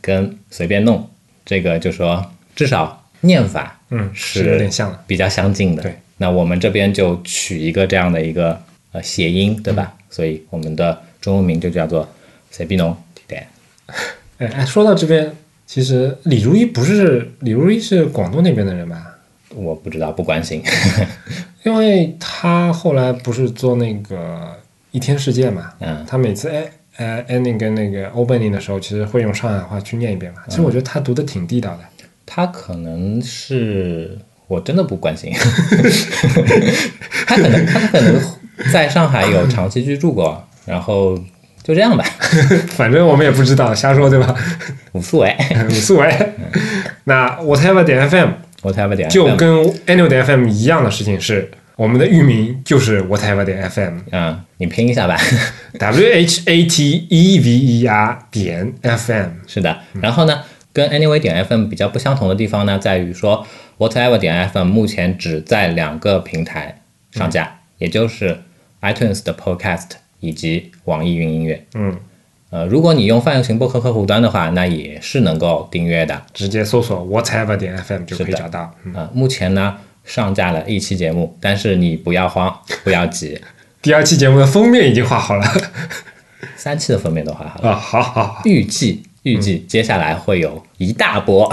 [0.00, 1.08] 跟随便弄
[1.44, 2.30] 这个就说
[2.60, 5.02] 至少念法嗯，是有点像的。
[5.06, 5.82] 比较相近的。
[5.82, 8.60] 对，那我们这边就取一个这样的一个
[8.92, 9.94] 呃谐音，对吧？
[10.10, 12.06] 所以我们的中文名就叫做
[12.50, 13.48] 随便弄地带。
[14.38, 15.34] 哎哎，说到这边，
[15.66, 19.06] 其实李如一不是李如一是广东那边的人吧？
[19.54, 20.62] 我不知道，不关心。
[21.64, 24.56] 因为他后来不是做那个
[24.92, 30.40] 一天世界嘛，嗯他每次哎呃 ending 跟那个 opening 的时候，其实会用上海话去念一遍嘛。
[30.48, 31.80] 其实我觉得他读的挺地道的。
[32.32, 34.16] 他可能是
[34.46, 35.32] 我真的不关心，
[37.26, 38.14] 他可能他可能
[38.72, 41.18] 在上海有长期居住过，然后
[41.64, 42.04] 就这样吧，
[42.70, 44.32] 反正我们也不知道，瞎说对吧？
[44.92, 45.36] 无所谓。
[45.68, 46.32] 无所谓。
[47.04, 49.48] 那 whatever 点 FM，whatever 点就跟
[49.86, 53.98] annual 点 FM 一样的事情是，我们的域名就是 whatever 点 FM。
[54.12, 55.16] 嗯，你拼一下吧。
[55.78, 59.28] W H A T E V E R 点 FM。
[59.46, 60.40] 是的，然后呢，
[60.72, 63.46] 跟 Anyway 点 FM 比较不相同的地方呢，在于说
[63.78, 68.38] Whatever 点 FM 目前只在两个平台上架，也就是
[68.82, 69.88] iTunes 的 Podcast
[70.20, 71.64] 以及网易云音乐。
[71.74, 71.96] 嗯，
[72.50, 76.22] 呃，如果你用泛用型播客客户端的话，那也是能够订阅的。
[76.32, 78.74] 直接搜索 whatever 点 FM 就可以找到。
[78.84, 82.54] 嗯，呃，目前呢上架了一期节目，但是你不要慌，
[82.84, 83.40] 不要急，
[83.82, 85.44] 第二期节目的封面已经画好了。
[86.56, 87.70] 三期的封面都画好了。
[87.70, 88.42] 啊，好好好。
[88.44, 91.50] 预计预计接下来会有一大波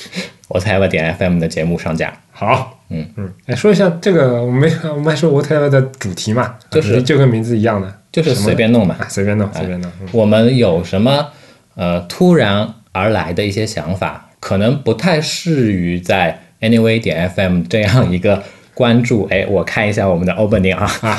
[0.48, 2.12] Whatever 点 FM 的节目上架。
[2.30, 9.90] 好，嗯嗯，哎，说一下这个，我们没 我们还说 whatever 的主题嘛，就是就跟名字一样的，就是随便弄嘛啊，随便弄，随便弄。
[10.00, 11.28] 嗯我们有什么
[11.74, 18.42] 呃突然而来的一些想法，可能不太适于在 Anyway 点 FM 这样一个
[18.74, 19.26] 关注。
[19.30, 21.18] 哎，我看一下我们的 opening 啊啊，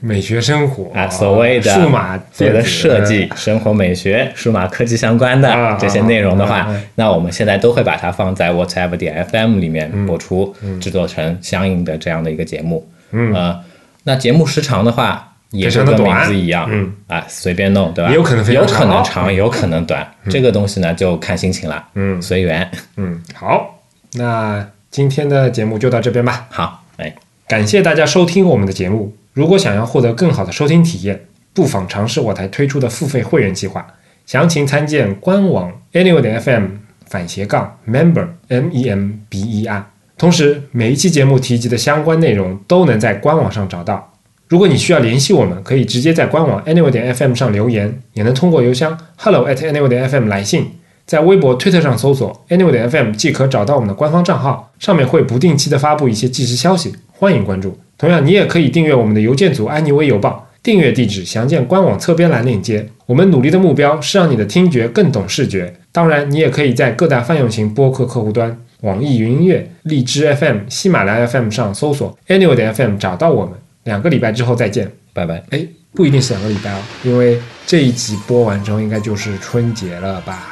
[0.00, 12.88] 美学生活啊，所谓的数码所谓的设计、生活美学、数码科技相关的这些内容的话，那我们现在都会把它放在 Whatever 点 FM 里面播出，制作成相应的这样的一个节目。
[13.12, 13.60] 嗯，呃，
[14.04, 15.26] 那节目时长的话。
[15.52, 18.12] 也是跟名字一样，嗯啊，随便弄，对吧？
[18.12, 23.80] 有可能有可能长，有可能短，这个东西呢就看心情了，嗯，随缘，嗯，好，
[24.12, 26.46] 那今天的节目就到这边吧。
[26.50, 27.12] 好，哎，
[27.48, 29.12] 感谢大家收听我们的节目。
[29.32, 33.86] 如果想要获得更好的收听体验，不妨尝试我台推出的付费会员计划，
[34.26, 36.64] 详情参见官网 anyway 点 fm
[37.06, 39.86] 反斜杠 member m e m b e r。
[40.18, 44.12] 同时，每一期节目提及的相关内容都能在官网上找到。
[44.48, 50.72] 如果你需要联系我们，可以直接在官网 anyway 点 fm 上留言，也能通过邮箱 hello at anyway 点 fm 来信。
[51.06, 57.78] 在微博、推特上搜索 anyway 点 fm 即可找到我们的官方账号，上面会不定期的发布一些即时消息，欢迎关注。
[58.00, 62.88] 同样，你也可以订阅我们的邮件组安妮微邮报，订阅地址详见官网侧边栏链接。
[63.04, 65.74] 我们努力的目标是让你的听觉更懂视觉。
[65.92, 73.54] 当然，你也可以在各大泛用型播客客户端、网易云音乐、荔枝 FM、喜马拉雅 FM 上搜索 anyway 的 fm 找到我们。
[73.84, 75.42] 两个礼拜之后再见，拜拜。
[75.50, 80.46] 哎，不一定是两个礼拜哦，因为这一集播完之后应该就是春节了吧？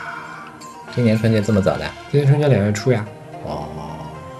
[0.94, 1.84] 今年春节这么早的？
[2.12, 3.07] 今年春节两月初呀。
[3.46, 3.66] 哦，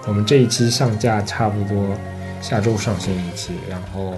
[0.05, 1.95] 我们这一期上架差不多
[2.41, 4.15] 下周上新一期，然后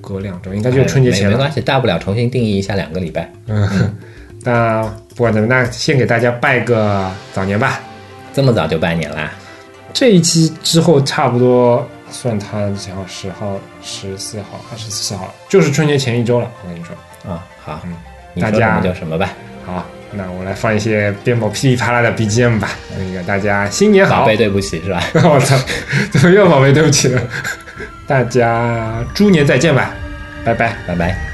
[0.00, 1.32] 隔两周应该就是春节前了。
[1.32, 3.30] 没关系，大不了重新定义一下两个礼拜。
[3.46, 3.94] 嗯，
[4.42, 4.82] 那
[5.14, 7.80] 不管怎么，那先给大家拜个早年吧。
[8.32, 9.32] 这么早就拜年啦？
[9.92, 11.86] 这一期之后差不多。
[12.10, 13.04] 算他几号？
[13.08, 16.48] 十号、十四号、二十四号，就是春节前一周了。
[16.62, 16.94] 我跟你说
[17.28, 19.30] 啊，好，嗯，大家叫什么吧？
[19.66, 22.70] 好，那我来放一些鞭炮噼里啪啦的 BGM 吧。
[22.98, 25.02] 那个大家新年好，宝贝对不起是吧？
[25.24, 25.56] 我操，
[26.10, 27.22] 怎么又宝贝对不起了？
[28.06, 29.90] 大家猪年再见吧，
[30.44, 31.33] 拜拜，拜拜。